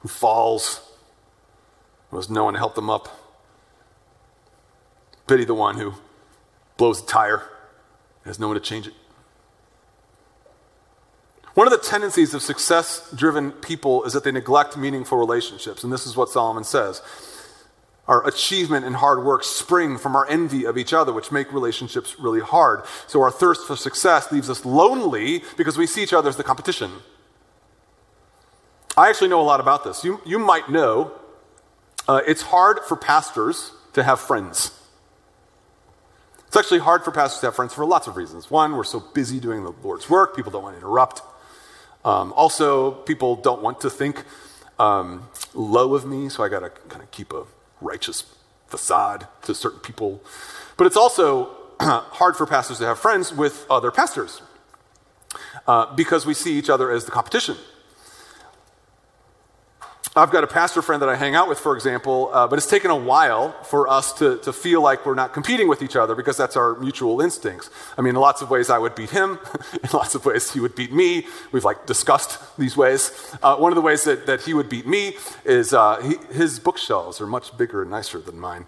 who 0.00 0.08
falls, 0.08 0.82
who 2.10 2.18
has 2.18 2.28
no 2.28 2.44
one 2.44 2.52
to 2.52 2.58
help 2.58 2.74
them 2.74 2.90
up. 2.90 3.08
Pity 5.26 5.46
the 5.46 5.54
one 5.54 5.78
who 5.78 5.94
blows 6.76 7.02
a 7.02 7.06
tire, 7.06 7.44
has 8.26 8.38
no 8.38 8.48
one 8.48 8.56
to 8.56 8.60
change 8.60 8.88
it. 8.88 8.94
One 11.58 11.66
of 11.66 11.72
the 11.72 11.84
tendencies 11.84 12.34
of 12.34 12.42
success 12.42 13.10
driven 13.12 13.50
people 13.50 14.04
is 14.04 14.12
that 14.12 14.22
they 14.22 14.30
neglect 14.30 14.76
meaningful 14.76 15.18
relationships. 15.18 15.82
And 15.82 15.92
this 15.92 16.06
is 16.06 16.16
what 16.16 16.28
Solomon 16.28 16.62
says. 16.62 17.02
Our 18.06 18.24
achievement 18.28 18.86
and 18.86 18.94
hard 18.94 19.24
work 19.24 19.42
spring 19.42 19.98
from 19.98 20.14
our 20.14 20.24
envy 20.30 20.66
of 20.66 20.78
each 20.78 20.92
other, 20.92 21.12
which 21.12 21.32
make 21.32 21.52
relationships 21.52 22.14
really 22.20 22.38
hard. 22.38 22.84
So 23.08 23.22
our 23.22 23.32
thirst 23.32 23.66
for 23.66 23.74
success 23.74 24.30
leaves 24.30 24.48
us 24.48 24.64
lonely 24.64 25.42
because 25.56 25.76
we 25.76 25.88
see 25.88 26.00
each 26.00 26.12
other 26.12 26.28
as 26.28 26.36
the 26.36 26.44
competition. 26.44 26.92
I 28.96 29.08
actually 29.08 29.30
know 29.30 29.40
a 29.40 29.42
lot 29.42 29.58
about 29.58 29.82
this. 29.82 30.04
You, 30.04 30.20
you 30.24 30.38
might 30.38 30.68
know 30.68 31.10
uh, 32.06 32.20
it's 32.24 32.42
hard 32.42 32.84
for 32.86 32.96
pastors 32.96 33.72
to 33.94 34.04
have 34.04 34.20
friends. 34.20 34.80
It's 36.46 36.56
actually 36.56 36.78
hard 36.78 37.02
for 37.02 37.10
pastors 37.10 37.40
to 37.40 37.46
have 37.48 37.56
friends 37.56 37.74
for 37.74 37.84
lots 37.84 38.06
of 38.06 38.16
reasons. 38.16 38.48
One, 38.48 38.76
we're 38.76 38.84
so 38.84 39.00
busy 39.00 39.40
doing 39.40 39.64
the 39.64 39.72
Lord's 39.82 40.08
work, 40.08 40.36
people 40.36 40.52
don't 40.52 40.62
want 40.62 40.76
to 40.76 40.78
interrupt. 40.78 41.22
Um, 42.08 42.32
also, 42.32 42.92
people 42.92 43.36
don't 43.36 43.60
want 43.60 43.82
to 43.82 43.90
think 43.90 44.24
um, 44.78 45.28
low 45.52 45.94
of 45.94 46.06
me, 46.06 46.30
so 46.30 46.42
I 46.42 46.48
got 46.48 46.60
to 46.60 46.70
kind 46.88 47.02
of 47.02 47.10
keep 47.10 47.34
a 47.34 47.44
righteous 47.82 48.24
facade 48.66 49.28
to 49.42 49.54
certain 49.54 49.80
people. 49.80 50.22
But 50.78 50.86
it's 50.86 50.96
also 50.96 51.50
hard 51.80 52.34
for 52.34 52.46
pastors 52.46 52.78
to 52.78 52.86
have 52.86 52.98
friends 52.98 53.30
with 53.30 53.66
other 53.68 53.90
pastors 53.90 54.40
uh, 55.66 55.94
because 55.94 56.24
we 56.24 56.32
see 56.32 56.58
each 56.58 56.70
other 56.70 56.90
as 56.90 57.04
the 57.04 57.10
competition. 57.10 57.58
I've 60.18 60.32
got 60.32 60.42
a 60.42 60.48
pastor 60.48 60.82
friend 60.82 61.00
that 61.00 61.08
I 61.08 61.14
hang 61.14 61.36
out 61.36 61.48
with, 61.48 61.60
for 61.60 61.76
example, 61.76 62.30
uh, 62.32 62.48
but 62.48 62.58
it's 62.58 62.68
taken 62.68 62.90
a 62.90 62.96
while 62.96 63.52
for 63.62 63.88
us 63.88 64.12
to, 64.14 64.38
to 64.38 64.52
feel 64.52 64.82
like 64.82 65.06
we're 65.06 65.14
not 65.14 65.32
competing 65.32 65.68
with 65.68 65.80
each 65.80 65.94
other 65.94 66.16
because 66.16 66.36
that's 66.36 66.56
our 66.56 66.74
mutual 66.74 67.20
instincts. 67.20 67.70
I 67.96 68.02
mean, 68.02 68.16
in 68.16 68.20
lots 68.20 68.42
of 68.42 68.50
ways 68.50 68.68
I 68.68 68.78
would 68.78 68.96
beat 68.96 69.10
him, 69.10 69.38
in 69.74 69.90
lots 69.92 70.16
of 70.16 70.24
ways 70.24 70.52
he 70.52 70.58
would 70.58 70.74
beat 70.74 70.92
me. 70.92 71.26
We've 71.52 71.64
like 71.64 71.86
discussed 71.86 72.40
these 72.58 72.76
ways. 72.76 73.32
Uh, 73.44 73.56
one 73.56 73.70
of 73.70 73.76
the 73.76 73.82
ways 73.82 74.02
that, 74.04 74.26
that 74.26 74.42
he 74.42 74.54
would 74.54 74.68
beat 74.68 74.88
me 74.88 75.16
is 75.44 75.72
uh, 75.72 76.00
he, 76.00 76.16
his 76.34 76.58
bookshelves 76.58 77.20
are 77.20 77.26
much 77.26 77.56
bigger 77.56 77.82
and 77.82 77.90
nicer 77.90 78.18
than 78.18 78.40
mine. 78.40 78.66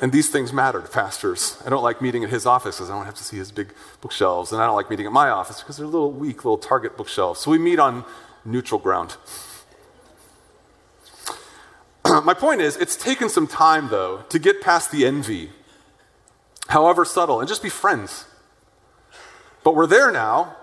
And 0.00 0.10
these 0.10 0.30
things 0.30 0.52
matter 0.52 0.82
to 0.82 0.88
pastors. 0.88 1.62
I 1.64 1.70
don't 1.70 1.84
like 1.84 2.02
meeting 2.02 2.24
at 2.24 2.30
his 2.30 2.44
office 2.44 2.76
because 2.76 2.90
I 2.90 2.96
don't 2.96 3.06
have 3.06 3.14
to 3.14 3.24
see 3.24 3.36
his 3.36 3.52
big 3.52 3.72
bookshelves. 4.00 4.50
And 4.50 4.60
I 4.60 4.66
don't 4.66 4.74
like 4.74 4.90
meeting 4.90 5.06
at 5.06 5.12
my 5.12 5.30
office 5.30 5.60
because 5.60 5.76
they're 5.76 5.86
little 5.86 6.10
weak, 6.10 6.44
little 6.44 6.58
Target 6.58 6.96
bookshelves. 6.96 7.38
So 7.38 7.52
we 7.52 7.58
meet 7.58 7.78
on 7.78 8.04
neutral 8.44 8.80
ground. 8.80 9.16
My 12.22 12.34
point 12.34 12.60
is, 12.60 12.76
it's 12.76 12.96
taken 12.96 13.28
some 13.28 13.46
time, 13.46 13.88
though, 13.88 14.22
to 14.28 14.38
get 14.38 14.60
past 14.60 14.92
the 14.92 15.04
envy, 15.04 15.50
however 16.68 17.04
subtle, 17.04 17.40
and 17.40 17.48
just 17.48 17.62
be 17.62 17.68
friends. 17.68 18.26
But 19.64 19.74
we're 19.74 19.86
there 19.86 20.12
now, 20.12 20.56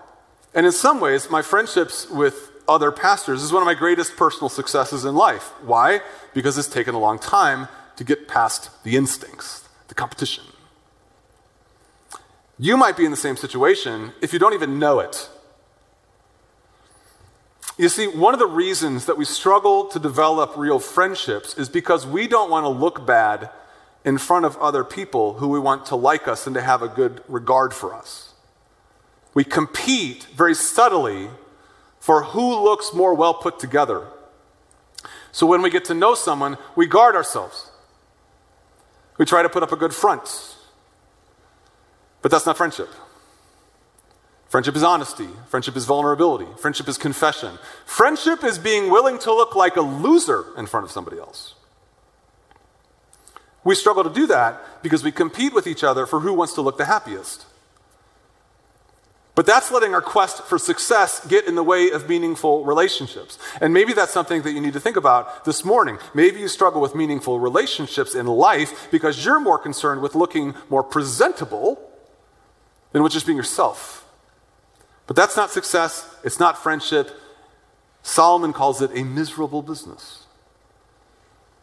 and 0.54 0.64
in 0.64 0.72
some 0.72 1.00
ways, 1.00 1.28
my 1.30 1.42
friendships 1.42 2.08
with 2.08 2.50
other 2.68 2.92
pastors 2.92 3.42
is 3.42 3.52
one 3.52 3.62
of 3.62 3.66
my 3.66 3.74
greatest 3.74 4.16
personal 4.16 4.48
successes 4.48 5.04
in 5.04 5.14
life. 5.14 5.52
Why? 5.62 6.00
Because 6.32 6.56
it's 6.56 6.68
taken 6.68 6.94
a 6.94 6.98
long 6.98 7.18
time 7.18 7.68
to 7.96 8.04
get 8.04 8.28
past 8.28 8.70
the 8.84 8.96
instincts, 8.96 9.68
the 9.88 9.94
competition. 9.94 10.44
You 12.58 12.76
might 12.76 12.96
be 12.96 13.04
in 13.04 13.10
the 13.10 13.16
same 13.16 13.36
situation 13.36 14.12
if 14.20 14.32
you 14.32 14.38
don't 14.38 14.54
even 14.54 14.78
know 14.78 15.00
it. 15.00 15.28
You 17.78 17.88
see, 17.88 18.06
one 18.06 18.34
of 18.34 18.40
the 18.40 18.46
reasons 18.46 19.06
that 19.06 19.16
we 19.16 19.24
struggle 19.24 19.86
to 19.86 19.98
develop 19.98 20.56
real 20.56 20.78
friendships 20.78 21.56
is 21.56 21.68
because 21.68 22.06
we 22.06 22.26
don't 22.28 22.50
want 22.50 22.64
to 22.64 22.68
look 22.68 23.06
bad 23.06 23.50
in 24.04 24.18
front 24.18 24.44
of 24.44 24.56
other 24.58 24.84
people 24.84 25.34
who 25.34 25.48
we 25.48 25.58
want 25.58 25.86
to 25.86 25.96
like 25.96 26.28
us 26.28 26.46
and 26.46 26.54
to 26.54 26.60
have 26.60 26.82
a 26.82 26.88
good 26.88 27.22
regard 27.28 27.72
for 27.72 27.94
us. 27.94 28.34
We 29.34 29.44
compete 29.44 30.24
very 30.34 30.54
subtly 30.54 31.30
for 31.98 32.24
who 32.24 32.62
looks 32.62 32.92
more 32.92 33.14
well 33.14 33.32
put 33.32 33.58
together. 33.58 34.06
So 35.30 35.46
when 35.46 35.62
we 35.62 35.70
get 35.70 35.84
to 35.86 35.94
know 35.94 36.14
someone, 36.14 36.58
we 36.76 36.86
guard 36.86 37.14
ourselves. 37.14 37.70
We 39.18 39.24
try 39.24 39.42
to 39.42 39.48
put 39.48 39.62
up 39.62 39.72
a 39.72 39.76
good 39.76 39.94
front. 39.94 40.56
But 42.20 42.30
that's 42.30 42.44
not 42.44 42.56
friendship. 42.56 42.88
Friendship 44.52 44.76
is 44.76 44.82
honesty. 44.82 45.30
Friendship 45.46 45.76
is 45.76 45.86
vulnerability. 45.86 46.44
Friendship 46.58 46.86
is 46.86 46.98
confession. 46.98 47.58
Friendship 47.86 48.44
is 48.44 48.58
being 48.58 48.90
willing 48.90 49.18
to 49.20 49.32
look 49.32 49.56
like 49.56 49.76
a 49.76 49.80
loser 49.80 50.44
in 50.58 50.66
front 50.66 50.84
of 50.84 50.92
somebody 50.92 51.18
else. 51.18 51.54
We 53.64 53.74
struggle 53.74 54.04
to 54.04 54.10
do 54.10 54.26
that 54.26 54.82
because 54.82 55.02
we 55.02 55.10
compete 55.10 55.54
with 55.54 55.66
each 55.66 55.82
other 55.82 56.04
for 56.04 56.20
who 56.20 56.34
wants 56.34 56.52
to 56.52 56.60
look 56.60 56.76
the 56.76 56.84
happiest. 56.84 57.46
But 59.34 59.46
that's 59.46 59.70
letting 59.70 59.94
our 59.94 60.02
quest 60.02 60.42
for 60.42 60.58
success 60.58 61.26
get 61.26 61.46
in 61.46 61.54
the 61.54 61.62
way 61.62 61.88
of 61.88 62.06
meaningful 62.06 62.66
relationships. 62.66 63.38
And 63.58 63.72
maybe 63.72 63.94
that's 63.94 64.12
something 64.12 64.42
that 64.42 64.52
you 64.52 64.60
need 64.60 64.74
to 64.74 64.80
think 64.80 64.98
about 64.98 65.46
this 65.46 65.64
morning. 65.64 65.96
Maybe 66.12 66.40
you 66.40 66.48
struggle 66.48 66.82
with 66.82 66.94
meaningful 66.94 67.40
relationships 67.40 68.14
in 68.14 68.26
life 68.26 68.90
because 68.90 69.24
you're 69.24 69.40
more 69.40 69.58
concerned 69.58 70.02
with 70.02 70.14
looking 70.14 70.54
more 70.68 70.82
presentable 70.82 71.80
than 72.92 73.02
with 73.02 73.12
just 73.12 73.24
being 73.24 73.38
yourself. 73.38 74.00
But 75.12 75.16
that's 75.16 75.36
not 75.36 75.50
success, 75.50 76.08
it's 76.24 76.40
not 76.40 76.56
friendship. 76.56 77.10
Solomon 78.02 78.54
calls 78.54 78.80
it 78.80 78.90
a 78.94 79.04
miserable 79.04 79.60
business, 79.60 80.24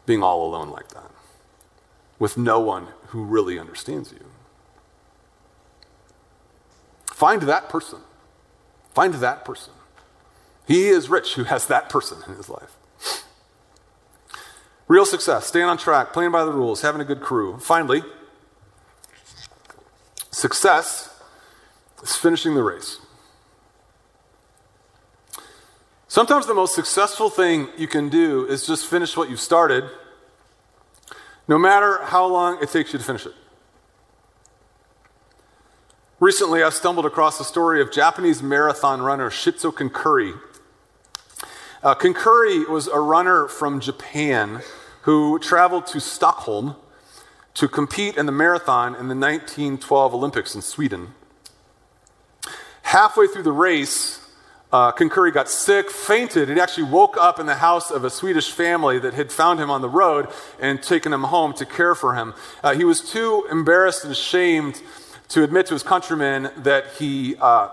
being 0.06 0.22
all 0.22 0.46
alone 0.46 0.70
like 0.70 0.90
that, 0.90 1.10
with 2.20 2.38
no 2.38 2.60
one 2.60 2.86
who 3.08 3.24
really 3.24 3.58
understands 3.58 4.12
you. 4.12 4.24
Find 7.06 7.42
that 7.42 7.68
person. 7.68 7.98
Find 8.94 9.14
that 9.14 9.44
person. 9.44 9.72
He 10.68 10.86
is 10.86 11.08
rich 11.08 11.34
who 11.34 11.42
has 11.42 11.66
that 11.66 11.88
person 11.88 12.18
in 12.28 12.36
his 12.36 12.48
life. 12.48 12.76
Real 14.86 15.04
success, 15.04 15.46
staying 15.46 15.66
on 15.66 15.76
track, 15.76 16.12
playing 16.12 16.30
by 16.30 16.44
the 16.44 16.52
rules, 16.52 16.82
having 16.82 17.00
a 17.00 17.04
good 17.04 17.20
crew. 17.20 17.58
Finally, 17.58 18.04
success 20.30 21.20
is 22.00 22.14
finishing 22.14 22.54
the 22.54 22.62
race. 22.62 23.00
Sometimes 26.10 26.46
the 26.46 26.54
most 26.54 26.74
successful 26.74 27.30
thing 27.30 27.68
you 27.78 27.86
can 27.86 28.08
do 28.08 28.44
is 28.44 28.66
just 28.66 28.88
finish 28.88 29.16
what 29.16 29.30
you've 29.30 29.38
started, 29.38 29.84
no 31.46 31.56
matter 31.56 32.00
how 32.02 32.26
long 32.26 32.60
it 32.60 32.68
takes 32.68 32.92
you 32.92 32.98
to 32.98 33.04
finish 33.04 33.26
it. 33.26 33.32
Recently, 36.18 36.64
I 36.64 36.70
stumbled 36.70 37.06
across 37.06 37.38
the 37.38 37.44
story 37.44 37.80
of 37.80 37.92
Japanese 37.92 38.42
marathon 38.42 39.02
runner 39.02 39.30
Shitzo 39.30 39.72
Kankuri. 39.72 40.36
Uh, 41.80 41.94
Kankuri 41.94 42.68
was 42.68 42.88
a 42.88 42.98
runner 42.98 43.46
from 43.46 43.78
Japan 43.78 44.62
who 45.02 45.38
traveled 45.38 45.86
to 45.86 46.00
Stockholm 46.00 46.74
to 47.54 47.68
compete 47.68 48.16
in 48.16 48.26
the 48.26 48.32
marathon 48.32 48.96
in 48.96 49.06
the 49.06 49.14
1912 49.14 50.12
Olympics 50.12 50.56
in 50.56 50.60
Sweden. 50.60 51.14
Halfway 52.82 53.28
through 53.28 53.44
the 53.44 53.52
race, 53.52 54.19
uh, 54.72 54.92
got 54.92 55.48
sick, 55.48 55.90
fainted, 55.90 56.48
and 56.48 56.58
actually 56.58 56.84
woke 56.84 57.16
up 57.16 57.38
in 57.38 57.46
the 57.46 57.56
house 57.56 57.90
of 57.90 58.04
a 58.04 58.10
Swedish 58.10 58.50
family 58.50 58.98
that 58.98 59.14
had 59.14 59.32
found 59.32 59.60
him 59.60 59.70
on 59.70 59.80
the 59.80 59.88
road 59.88 60.28
and 60.60 60.82
taken 60.82 61.12
him 61.12 61.24
home 61.24 61.52
to 61.54 61.66
care 61.66 61.94
for 61.94 62.14
him. 62.14 62.34
Uh, 62.62 62.74
he 62.74 62.84
was 62.84 63.00
too 63.00 63.46
embarrassed 63.50 64.04
and 64.04 64.12
ashamed 64.12 64.80
to 65.28 65.42
admit 65.42 65.66
to 65.66 65.74
his 65.74 65.82
countrymen 65.82 66.50
that 66.58 66.86
he 66.98 67.36
uh, 67.40 67.68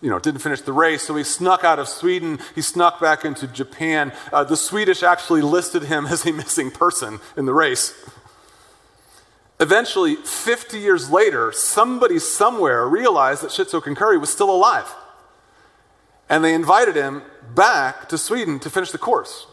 you 0.00 0.10
know, 0.10 0.18
didn't 0.18 0.40
finish 0.40 0.60
the 0.60 0.72
race, 0.72 1.02
so 1.02 1.14
he 1.16 1.24
snuck 1.24 1.64
out 1.64 1.78
of 1.78 1.88
Sweden. 1.88 2.38
He 2.54 2.60
snuck 2.60 3.00
back 3.00 3.24
into 3.24 3.46
Japan. 3.46 4.12
Uh, 4.32 4.44
the 4.44 4.56
Swedish 4.56 5.02
actually 5.02 5.40
listed 5.40 5.84
him 5.84 6.06
as 6.10 6.26
a 6.26 6.32
missing 6.32 6.70
person 6.70 7.20
in 7.36 7.46
the 7.46 7.54
race. 7.54 7.94
Eventually, 9.60 10.16
50 10.16 10.78
years 10.78 11.10
later, 11.10 11.52
somebody 11.52 12.18
somewhere 12.18 12.86
realized 12.86 13.42
that 13.42 13.50
Shitzo 13.50 13.80
Kankuri 13.80 14.20
was 14.20 14.30
still 14.30 14.50
alive. 14.50 14.92
And 16.28 16.44
they 16.44 16.54
invited 16.54 16.96
him 16.96 17.22
back 17.54 18.08
to 18.08 18.18
Sweden 18.18 18.58
to 18.60 18.70
finish 18.70 18.90
the 18.90 18.98
course. 18.98 19.46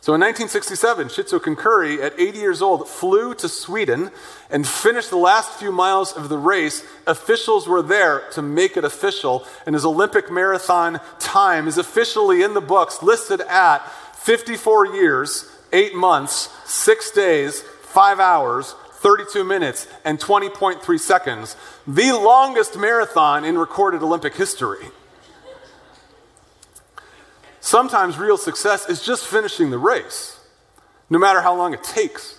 So 0.00 0.14
in 0.14 0.20
1967, 0.20 1.08
Shitzo 1.08 1.40
Kankuri, 1.40 2.00
at 2.00 2.18
80 2.20 2.38
years 2.38 2.62
old, 2.62 2.88
flew 2.88 3.34
to 3.34 3.48
Sweden 3.48 4.12
and 4.50 4.64
finished 4.64 5.10
the 5.10 5.16
last 5.16 5.58
few 5.58 5.72
miles 5.72 6.12
of 6.12 6.28
the 6.28 6.38
race. 6.38 6.84
Officials 7.08 7.66
were 7.66 7.82
there 7.82 8.22
to 8.30 8.40
make 8.40 8.76
it 8.76 8.84
official, 8.84 9.44
and 9.66 9.74
his 9.74 9.84
Olympic 9.84 10.30
marathon 10.30 11.00
time 11.18 11.66
is 11.66 11.76
officially 11.76 12.44
in 12.44 12.54
the 12.54 12.60
books, 12.60 13.02
listed 13.02 13.40
at 13.40 13.78
54 14.14 14.94
years, 14.94 15.50
8 15.72 15.96
months, 15.96 16.50
6 16.66 17.10
days, 17.10 17.62
5 17.62 18.20
hours, 18.20 18.76
32 18.92 19.42
minutes, 19.42 19.88
and 20.04 20.20
20.3 20.20 21.00
seconds. 21.00 21.56
The 21.84 22.12
longest 22.12 22.76
marathon 22.76 23.44
in 23.44 23.58
recorded 23.58 24.02
Olympic 24.02 24.36
history. 24.36 24.86
Sometimes 27.66 28.16
real 28.16 28.36
success 28.36 28.88
is 28.88 29.02
just 29.02 29.26
finishing 29.26 29.70
the 29.70 29.78
race, 29.78 30.38
no 31.10 31.18
matter 31.18 31.40
how 31.40 31.52
long 31.52 31.74
it 31.74 31.82
takes. 31.82 32.38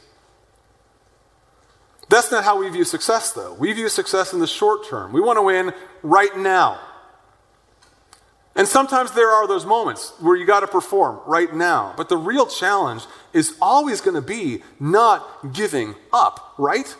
That's 2.08 2.32
not 2.32 2.46
how 2.46 2.60
we 2.60 2.70
view 2.70 2.86
success, 2.86 3.34
though. 3.34 3.54
We 3.54 3.74
view 3.74 3.90
success 3.90 4.32
in 4.32 4.40
the 4.40 4.48
short 4.48 4.88
term. 4.88 5.12
We 5.12 5.20
want 5.20 5.36
to 5.36 5.42
win 5.42 5.74
right 6.02 6.38
now. 6.38 6.80
And 8.56 8.70
sometimes 8.70 9.12
there 9.12 9.30
are 9.30 9.50
those 9.50 9.66
moments 9.66 10.14
where 10.22 10.38
you 10.38 10.46
got 10.46 10.62
to 10.62 10.68
perform 10.68 11.20
right 11.26 11.54
now. 11.54 11.94
But 11.98 12.08
the 12.08 12.16
real 12.16 12.48
challenge 12.48 13.04
is 13.34 13.58
always 13.62 14.00
going 14.00 14.16
to 14.16 14.22
be 14.22 14.64
not 14.80 15.52
giving 15.52 15.96
up, 16.14 16.54
right? 16.58 16.96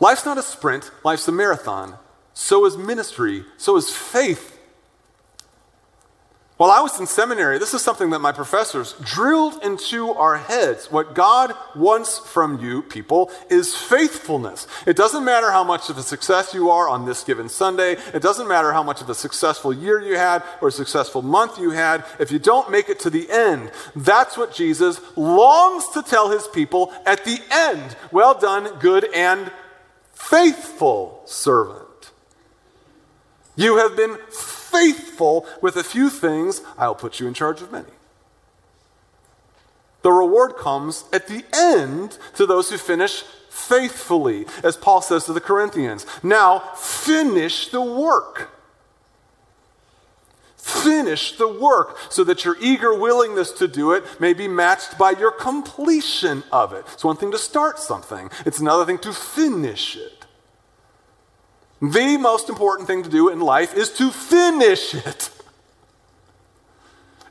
Life's 0.00 0.24
not 0.24 0.38
a 0.38 0.42
sprint, 0.42 0.90
life's 1.04 1.28
a 1.28 1.32
marathon. 1.32 1.98
So 2.32 2.64
is 2.64 2.78
ministry, 2.78 3.44
so 3.58 3.76
is 3.76 3.94
faith. 3.94 4.57
While 6.58 6.72
I 6.72 6.80
was 6.80 6.98
in 6.98 7.06
seminary, 7.06 7.60
this 7.60 7.72
is 7.72 7.82
something 7.82 8.10
that 8.10 8.18
my 8.18 8.32
professors 8.32 8.94
drilled 9.00 9.62
into 9.62 10.10
our 10.10 10.36
heads. 10.36 10.90
What 10.90 11.14
God 11.14 11.54
wants 11.76 12.18
from 12.18 12.58
you, 12.58 12.82
people, 12.82 13.30
is 13.48 13.76
faithfulness. 13.76 14.66
It 14.84 14.96
doesn't 14.96 15.24
matter 15.24 15.52
how 15.52 15.62
much 15.62 15.88
of 15.88 15.98
a 15.98 16.02
success 16.02 16.52
you 16.52 16.70
are 16.70 16.88
on 16.88 17.06
this 17.06 17.22
given 17.22 17.48
Sunday. 17.48 17.92
It 18.12 18.22
doesn't 18.22 18.48
matter 18.48 18.72
how 18.72 18.82
much 18.82 19.00
of 19.00 19.08
a 19.08 19.14
successful 19.14 19.72
year 19.72 20.00
you 20.00 20.16
had 20.16 20.42
or 20.60 20.66
a 20.66 20.72
successful 20.72 21.22
month 21.22 21.60
you 21.60 21.70
had. 21.70 22.04
If 22.18 22.32
you 22.32 22.40
don't 22.40 22.72
make 22.72 22.88
it 22.88 22.98
to 23.00 23.10
the 23.10 23.30
end, 23.30 23.70
that's 23.94 24.36
what 24.36 24.52
Jesus 24.52 25.00
longs 25.14 25.88
to 25.90 26.02
tell 26.02 26.28
his 26.28 26.48
people 26.48 26.92
at 27.06 27.24
the 27.24 27.38
end. 27.52 27.94
Well 28.10 28.36
done, 28.36 28.80
good 28.80 29.06
and 29.14 29.52
faithful 30.12 31.22
servant. 31.24 32.10
You 33.54 33.76
have 33.76 33.96
been 33.96 34.18
faithful 34.78 35.46
with 35.60 35.76
a 35.76 35.84
few 35.84 36.10
things, 36.10 36.62
I'll 36.76 36.94
put 36.94 37.20
you 37.20 37.26
in 37.26 37.34
charge 37.34 37.62
of 37.62 37.72
many. 37.72 37.88
The 40.02 40.12
reward 40.12 40.56
comes 40.56 41.04
at 41.12 41.26
the 41.26 41.44
end 41.52 42.18
to 42.36 42.46
those 42.46 42.70
who 42.70 42.78
finish 42.78 43.24
faithfully, 43.50 44.46
as 44.62 44.76
Paul 44.76 45.02
says 45.02 45.24
to 45.24 45.32
the 45.32 45.40
Corinthians. 45.40 46.06
Now, 46.22 46.60
finish 46.76 47.68
the 47.68 47.82
work. 47.82 48.50
Finish 50.56 51.36
the 51.38 51.48
work 51.48 51.98
so 52.10 52.22
that 52.24 52.44
your 52.44 52.56
eager 52.60 52.94
willingness 52.94 53.50
to 53.52 53.66
do 53.66 53.92
it 53.92 54.04
may 54.20 54.34
be 54.34 54.46
matched 54.46 54.98
by 54.98 55.10
your 55.12 55.32
completion 55.32 56.44
of 56.52 56.72
it. 56.72 56.84
It's 56.92 57.04
one 57.04 57.16
thing 57.16 57.30
to 57.32 57.38
start 57.38 57.78
something, 57.78 58.30
it's 58.46 58.60
another 58.60 58.84
thing 58.84 58.98
to 58.98 59.12
finish 59.12 59.96
it. 59.96 60.17
The 61.80 62.16
most 62.16 62.48
important 62.48 62.88
thing 62.88 63.02
to 63.04 63.08
do 63.08 63.28
in 63.28 63.40
life 63.40 63.74
is 63.74 63.90
to 63.94 64.10
finish 64.10 64.94
it. 64.94 65.30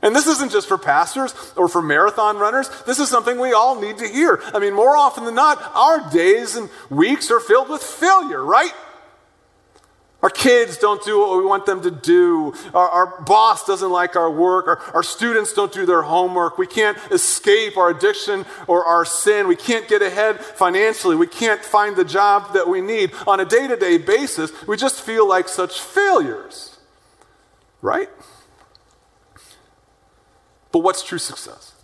And 0.00 0.14
this 0.14 0.26
isn't 0.26 0.52
just 0.52 0.68
for 0.68 0.78
pastors 0.78 1.34
or 1.56 1.68
for 1.68 1.82
marathon 1.82 2.38
runners. 2.38 2.70
This 2.86 2.98
is 2.98 3.08
something 3.08 3.38
we 3.38 3.52
all 3.52 3.80
need 3.80 3.98
to 3.98 4.06
hear. 4.06 4.40
I 4.54 4.58
mean, 4.58 4.74
more 4.74 4.96
often 4.96 5.24
than 5.24 5.34
not, 5.34 5.60
our 5.74 6.08
days 6.10 6.56
and 6.56 6.70
weeks 6.88 7.30
are 7.30 7.40
filled 7.40 7.68
with 7.68 7.82
failure, 7.82 8.44
right? 8.44 8.72
Our 10.20 10.30
kids 10.30 10.78
don't 10.78 11.02
do 11.04 11.20
what 11.20 11.38
we 11.38 11.44
want 11.44 11.64
them 11.64 11.80
to 11.82 11.92
do. 11.92 12.52
Our, 12.74 12.88
our 12.88 13.20
boss 13.20 13.64
doesn't 13.64 13.90
like 13.90 14.16
our 14.16 14.30
work. 14.30 14.66
Our, 14.66 14.78
our 14.96 15.02
students 15.04 15.52
don't 15.52 15.72
do 15.72 15.86
their 15.86 16.02
homework. 16.02 16.58
We 16.58 16.66
can't 16.66 16.98
escape 17.12 17.76
our 17.76 17.90
addiction 17.90 18.44
or 18.66 18.84
our 18.84 19.04
sin. 19.04 19.46
We 19.46 19.54
can't 19.54 19.86
get 19.86 20.02
ahead 20.02 20.40
financially. 20.40 21.14
We 21.14 21.28
can't 21.28 21.64
find 21.64 21.94
the 21.94 22.04
job 22.04 22.52
that 22.54 22.68
we 22.68 22.80
need. 22.80 23.12
On 23.28 23.38
a 23.38 23.44
day 23.44 23.68
to 23.68 23.76
day 23.76 23.96
basis, 23.96 24.50
we 24.66 24.76
just 24.76 25.00
feel 25.02 25.28
like 25.28 25.48
such 25.48 25.80
failures. 25.80 26.76
Right? 27.80 28.10
But 30.72 30.80
what's 30.80 31.04
true 31.04 31.18
success? 31.18 31.77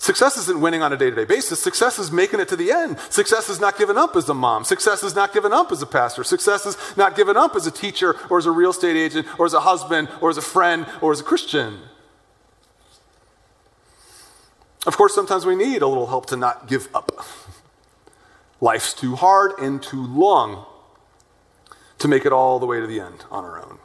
Success 0.00 0.38
isn't 0.38 0.62
winning 0.62 0.82
on 0.82 0.94
a 0.94 0.96
day 0.96 1.10
to 1.10 1.16
day 1.16 1.26
basis. 1.26 1.60
Success 1.60 1.98
is 1.98 2.10
making 2.10 2.40
it 2.40 2.48
to 2.48 2.56
the 2.56 2.72
end. 2.72 2.98
Success 3.10 3.50
is 3.50 3.60
not 3.60 3.76
giving 3.76 3.98
up 3.98 4.16
as 4.16 4.26
a 4.30 4.34
mom. 4.34 4.64
Success 4.64 5.02
is 5.02 5.14
not 5.14 5.34
giving 5.34 5.52
up 5.52 5.70
as 5.70 5.82
a 5.82 5.86
pastor. 5.86 6.24
Success 6.24 6.64
is 6.64 6.78
not 6.96 7.14
giving 7.16 7.36
up 7.36 7.54
as 7.54 7.66
a 7.66 7.70
teacher 7.70 8.16
or 8.30 8.38
as 8.38 8.46
a 8.46 8.50
real 8.50 8.70
estate 8.70 8.96
agent 8.96 9.26
or 9.38 9.44
as 9.44 9.52
a 9.52 9.60
husband 9.60 10.08
or 10.22 10.30
as 10.30 10.38
a 10.38 10.42
friend 10.42 10.86
or 11.02 11.12
as 11.12 11.20
a 11.20 11.22
Christian. 11.22 11.80
Of 14.86 14.96
course, 14.96 15.14
sometimes 15.14 15.44
we 15.44 15.54
need 15.54 15.82
a 15.82 15.86
little 15.86 16.06
help 16.06 16.24
to 16.26 16.36
not 16.36 16.66
give 16.66 16.88
up. 16.94 17.12
Life's 18.62 18.94
too 18.94 19.16
hard 19.16 19.52
and 19.58 19.82
too 19.82 20.02
long 20.02 20.64
to 21.98 22.08
make 22.08 22.24
it 22.24 22.32
all 22.32 22.58
the 22.58 22.64
way 22.64 22.80
to 22.80 22.86
the 22.86 23.00
end 23.00 23.26
on 23.30 23.44
our 23.44 23.58
own. 23.58 23.78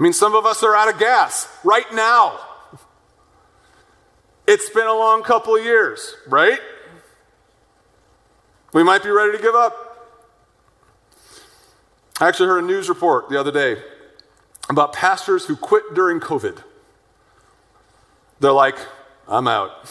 I 0.00 0.02
mean, 0.02 0.12
some 0.12 0.34
of 0.34 0.44
us 0.44 0.64
are 0.64 0.74
out 0.74 0.92
of 0.92 0.98
gas 0.98 1.48
right 1.62 1.86
now. 1.94 2.36
It's 4.46 4.70
been 4.70 4.86
a 4.86 4.94
long 4.94 5.22
couple 5.22 5.56
of 5.56 5.64
years, 5.64 6.14
right? 6.28 6.60
We 8.72 8.82
might 8.82 9.02
be 9.02 9.10
ready 9.10 9.36
to 9.36 9.42
give 9.42 9.54
up. 9.54 9.82
I 12.20 12.28
actually 12.28 12.48
heard 12.48 12.62
a 12.62 12.66
news 12.66 12.88
report 12.88 13.28
the 13.28 13.38
other 13.38 13.50
day 13.50 13.82
about 14.68 14.92
pastors 14.92 15.46
who 15.46 15.56
quit 15.56 15.94
during 15.94 16.20
COVID. 16.20 16.62
They're 18.40 18.52
like, 18.52 18.78
I'm 19.28 19.48
out. 19.48 19.90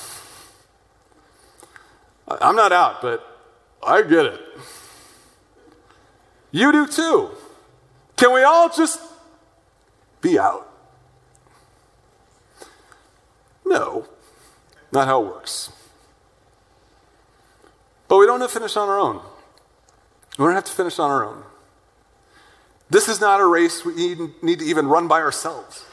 I'm 2.27 2.55
not 2.55 2.71
out, 2.71 3.01
but 3.01 3.23
I 3.85 4.01
get 4.01 4.25
it. 4.25 4.41
You 6.51 6.71
do 6.71 6.87
too. 6.87 7.31
Can 8.15 8.33
we 8.33 8.43
all 8.43 8.69
just 8.69 9.01
be 10.21 10.39
out? 10.39 10.71
No, 13.65 14.07
not 14.95 15.07
how 15.07 15.21
it 15.21 15.27
works. 15.27 15.71
But 18.07 18.17
we 18.17 18.25
don't 18.25 18.41
have 18.41 18.49
to 18.49 18.53
finish 18.59 18.75
on 18.75 18.89
our 18.89 18.99
own. 18.99 19.21
We 20.37 20.45
don't 20.45 20.55
have 20.55 20.65
to 20.65 20.71
finish 20.71 20.99
on 20.99 21.11
our 21.11 21.25
own. 21.25 21.43
This 22.89 23.07
is 23.07 23.19
not 23.19 23.41
a 23.41 23.45
race 23.45 23.83
we 23.83 23.95
need, 23.95 24.43
need 24.43 24.59
to 24.59 24.65
even 24.65 24.87
run 24.87 25.07
by 25.07 25.21
ourselves. 25.21 25.85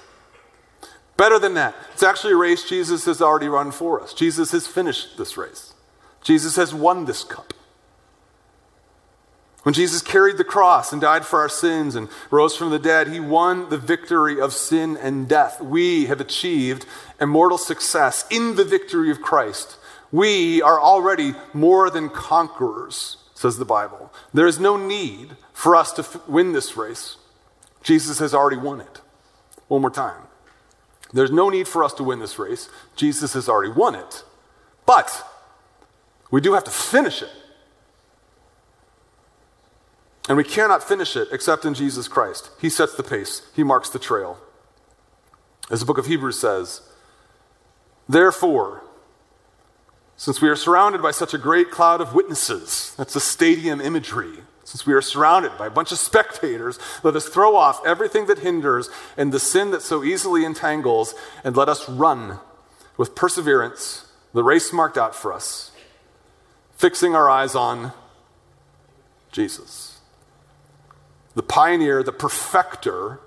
Better 1.17 1.39
than 1.39 1.55
that, 1.55 1.75
it's 1.93 2.03
actually 2.03 2.33
a 2.33 2.37
race 2.37 2.69
Jesus 2.69 3.05
has 3.05 3.23
already 3.23 3.49
run 3.49 3.71
for 3.71 4.01
us. 4.01 4.13
Jesus 4.13 4.51
has 4.53 4.67
finished 4.67 5.17
this 5.17 5.37
race, 5.37 5.75
Jesus 6.23 6.57
has 6.57 6.75
won 6.75 7.05
this 7.05 7.25
cup. 7.25 7.55
When 9.63 9.75
Jesus 9.75 10.03
carried 10.03 10.39
the 10.39 10.45
cross 10.45 10.93
and 10.93 11.01
died 11.01 11.25
for 11.25 11.41
our 11.41 11.49
sins 11.49 11.95
and 11.95 12.09
rose 12.31 12.57
from 12.57 12.71
the 12.71 12.81
dead, 12.81 13.09
he 13.09 13.21
won 13.21 13.69
the 13.69 13.79
victory 13.79 14.41
of 14.41 14.53
sin 14.53 14.97
and 14.97 15.29
death. 15.29 15.61
We 15.61 16.07
have 16.07 16.21
achieved 16.21 16.85
immortal 17.21 17.59
success 17.59 18.25
in 18.29 18.57
the 18.57 18.65
victory 18.65 19.11
of 19.11 19.23
Christ. 19.23 19.77
We 20.11 20.61
are 20.61 20.81
already 20.81 21.35
more 21.53 21.91
than 21.91 22.09
conquerors, 22.09 23.19
says 23.35 23.57
the 23.57 23.65
Bible. 23.65 24.13
There 24.35 24.49
is 24.49 24.59
no 24.59 24.77
need 24.77 25.37
for 25.53 25.77
us 25.77 25.93
to 25.93 26.03
f- 26.03 26.29
win 26.29 26.53
this 26.53 26.77
race. 26.77 27.17
Jesus 27.85 28.19
has 28.19 28.35
already 28.35 28.57
won 28.57 28.81
it. 28.81 29.01
One 29.69 29.81
more 29.81 29.91
time. 29.91 30.23
There's 31.13 31.31
no 31.31 31.51
need 31.51 31.69
for 31.69 31.85
us 31.85 31.93
to 31.95 32.05
win 32.05 32.19
this 32.19 32.39
race. 32.39 32.69
Jesus 32.97 33.35
has 33.35 33.49
already 33.49 33.73
won 33.73 33.95
it. 33.95 34.25
But 34.87 35.25
we 36.31 36.41
do 36.41 36.55
have 36.55 36.65
to 36.65 36.71
finish 36.71 37.23
it. 37.23 37.31
And 40.29 40.37
we 40.37 40.45
cannot 40.45 40.87
finish 40.87 41.17
it 41.17 41.29
except 41.33 41.65
in 41.65 41.75
Jesus 41.75 42.09
Christ. 42.09 42.51
He 42.61 42.69
sets 42.69 42.95
the 42.95 43.03
pace, 43.03 43.43
He 43.55 43.63
marks 43.63 43.89
the 43.89 43.99
trail. 43.99 44.39
As 45.71 45.81
the 45.81 45.87
book 45.87 45.99
of 45.99 46.07
Hebrews 46.07 46.39
says, 46.39 46.83
Therefore, 48.09 48.83
since 50.17 50.41
we 50.41 50.49
are 50.49 50.57
surrounded 50.57 51.03
by 51.03 51.11
such 51.11 51.35
a 51.35 51.39
great 51.39 51.71
cloud 51.71 52.01
of 52.01 52.15
witnesses, 52.15 52.95
that's 52.97 53.15
the 53.15 53.21
stadium 53.21 53.81
imagery, 53.81 54.39
since 54.65 54.87
we 54.87 54.93
are 54.93 55.03
surrounded 55.03 55.57
by 55.59 55.67
a 55.67 55.71
bunch 55.71 55.91
of 55.91 55.99
spectators, 55.99 56.79
let 57.03 57.17
us 57.17 57.29
throw 57.29 57.57
off 57.57 57.85
everything 57.85 58.27
that 58.27 58.41
hinders 58.41 58.89
and 59.17 59.33
the 59.33 59.41
sin 59.41 59.71
that 59.73 59.83
so 59.83 60.05
easily 60.05 60.45
entangles, 60.45 61.15
and 61.43 61.57
let 61.57 61.69
us 61.69 61.89
run 61.89 62.39
with 62.97 63.15
perseverance 63.15 64.07
the 64.33 64.45
race 64.45 64.73
marked 64.73 64.97
out 64.97 65.15
for 65.15 65.33
us, 65.33 65.73
fixing 66.77 67.15
our 67.15 67.29
eyes 67.29 67.55
on 67.55 67.93
Jesus. 69.31 69.92
The 71.35 71.43
pioneer, 71.43 72.03
the 72.03 72.13
perfecter, 72.13 73.21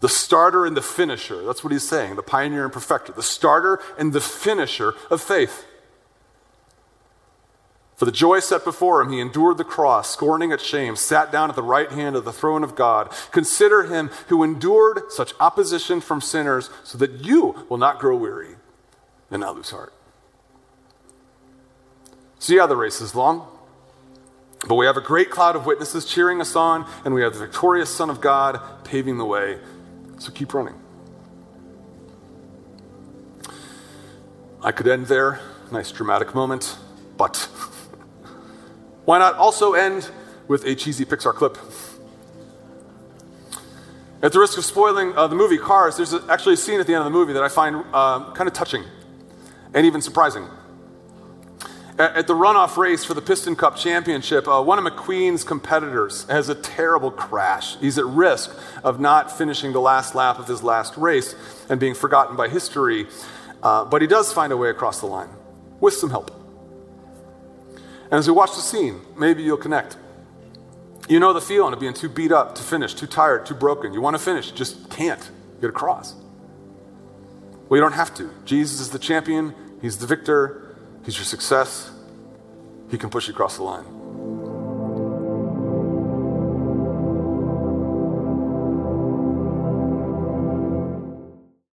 the 0.00 0.08
starter 0.08 0.66
and 0.66 0.76
the 0.76 0.82
finisher. 0.82 1.44
That's 1.44 1.62
what 1.62 1.72
he's 1.72 1.88
saying. 1.88 2.16
The 2.16 2.22
pioneer 2.22 2.64
and 2.64 2.72
perfecter. 2.72 3.12
The 3.12 3.22
starter 3.22 3.78
and 3.96 4.12
the 4.12 4.20
finisher 4.20 4.94
of 5.10 5.20
faith. 5.20 5.64
For 7.94 8.06
the 8.06 8.10
joy 8.10 8.40
set 8.40 8.64
before 8.64 9.00
him, 9.00 9.12
he 9.12 9.20
endured 9.20 9.58
the 9.58 9.64
cross, 9.64 10.10
scorning 10.10 10.50
its 10.50 10.64
shame, 10.64 10.96
sat 10.96 11.30
down 11.30 11.50
at 11.50 11.54
the 11.54 11.62
right 11.62 11.88
hand 11.88 12.16
of 12.16 12.24
the 12.24 12.32
throne 12.32 12.64
of 12.64 12.74
God. 12.74 13.12
Consider 13.30 13.84
him 13.84 14.10
who 14.26 14.42
endured 14.42 15.12
such 15.12 15.34
opposition 15.38 16.00
from 16.00 16.20
sinners, 16.20 16.68
so 16.82 16.98
that 16.98 17.12
you 17.24 17.64
will 17.68 17.78
not 17.78 18.00
grow 18.00 18.16
weary 18.16 18.56
and 19.30 19.40
not 19.40 19.54
lose 19.54 19.70
heart. 19.70 19.92
See 22.40 22.58
how 22.58 22.66
the 22.66 22.74
race 22.74 23.00
is 23.00 23.14
long? 23.14 23.46
But 24.68 24.76
we 24.76 24.86
have 24.86 24.96
a 24.96 25.00
great 25.00 25.30
cloud 25.30 25.56
of 25.56 25.66
witnesses 25.66 26.04
cheering 26.04 26.40
us 26.40 26.54
on, 26.54 26.88
and 27.04 27.14
we 27.14 27.22
have 27.22 27.34
the 27.34 27.40
victorious 27.40 27.94
Son 27.94 28.10
of 28.10 28.20
God 28.20 28.60
paving 28.84 29.18
the 29.18 29.24
way. 29.24 29.58
So 30.18 30.30
keep 30.30 30.54
running. 30.54 30.74
I 34.62 34.70
could 34.70 34.86
end 34.86 35.06
there. 35.06 35.40
Nice 35.72 35.90
dramatic 35.90 36.34
moment, 36.34 36.78
but. 37.16 37.36
Why 39.04 39.18
not 39.18 39.34
also 39.34 39.72
end 39.72 40.08
with 40.46 40.64
a 40.64 40.76
cheesy 40.76 41.04
Pixar 41.04 41.34
clip? 41.34 41.58
At 44.22 44.32
the 44.32 44.38
risk 44.38 44.56
of 44.56 44.64
spoiling 44.64 45.16
uh, 45.16 45.26
the 45.26 45.34
movie 45.34 45.58
Cars, 45.58 45.96
there's 45.96 46.14
actually 46.28 46.54
a 46.54 46.56
scene 46.56 46.78
at 46.78 46.86
the 46.86 46.94
end 46.94 47.00
of 47.00 47.06
the 47.06 47.18
movie 47.18 47.32
that 47.32 47.42
I 47.42 47.48
find 47.48 47.84
uh, 47.92 48.32
kind 48.34 48.46
of 48.46 48.54
touching 48.54 48.84
and 49.74 49.84
even 49.84 50.00
surprising. 50.00 50.46
At, 51.98 52.26
the 52.26 52.34
runoff 52.34 52.78
race 52.78 53.04
for 53.04 53.12
the 53.12 53.20
Piston 53.20 53.54
Cup 53.54 53.76
Championship, 53.76 54.48
uh, 54.48 54.62
one 54.62 54.78
of 54.78 54.84
McQueen's 54.90 55.44
competitors 55.44 56.24
has 56.24 56.48
a 56.48 56.54
terrible 56.54 57.10
crash. 57.10 57.76
He's 57.78 57.98
at 57.98 58.06
risk 58.06 58.58
of 58.82 58.98
not 58.98 59.36
finishing 59.36 59.72
the 59.72 59.80
last 59.80 60.14
lap 60.14 60.38
of 60.38 60.48
his 60.48 60.62
last 60.62 60.96
race 60.96 61.34
and 61.68 61.78
being 61.78 61.94
forgotten 61.94 62.34
by 62.34 62.48
history, 62.48 63.08
uh, 63.62 63.84
but 63.84 64.00
he 64.00 64.08
does 64.08 64.32
find 64.32 64.52
a 64.52 64.56
way 64.56 64.70
across 64.70 65.00
the 65.00 65.06
line 65.06 65.28
with 65.80 65.92
some 65.92 66.08
help. 66.08 66.30
And 68.04 68.14
as 68.14 68.26
we 68.26 68.32
watch 68.32 68.54
the 68.54 68.62
scene, 68.62 69.02
maybe 69.16 69.42
you'll 69.42 69.58
connect. 69.58 69.98
You 71.10 71.20
know 71.20 71.34
the 71.34 71.42
feeling 71.42 71.74
of 71.74 71.80
being 71.80 71.94
too 71.94 72.08
beat 72.08 72.32
up 72.32 72.54
to 72.54 72.62
finish, 72.62 72.94
too 72.94 73.06
tired, 73.06 73.44
too 73.44 73.54
broken. 73.54 73.92
You 73.92 74.00
want 74.00 74.14
to 74.14 74.22
finish, 74.22 74.50
just 74.52 74.88
can't 74.88 75.30
get 75.60 75.68
across. 75.68 76.14
Well, 77.68 77.76
you 77.76 77.80
don't 77.82 77.92
have 77.92 78.14
to. 78.14 78.30
Jesus 78.46 78.80
is 78.80 78.90
the 78.90 78.98
champion, 78.98 79.54
He's 79.82 79.98
the 79.98 80.06
victor, 80.06 80.61
He's 81.04 81.16
your 81.16 81.24
success. 81.24 81.90
He 82.90 82.98
can 82.98 83.10
push 83.10 83.26
you 83.28 83.34
across 83.34 83.56
the 83.56 83.64
line. 83.64 84.01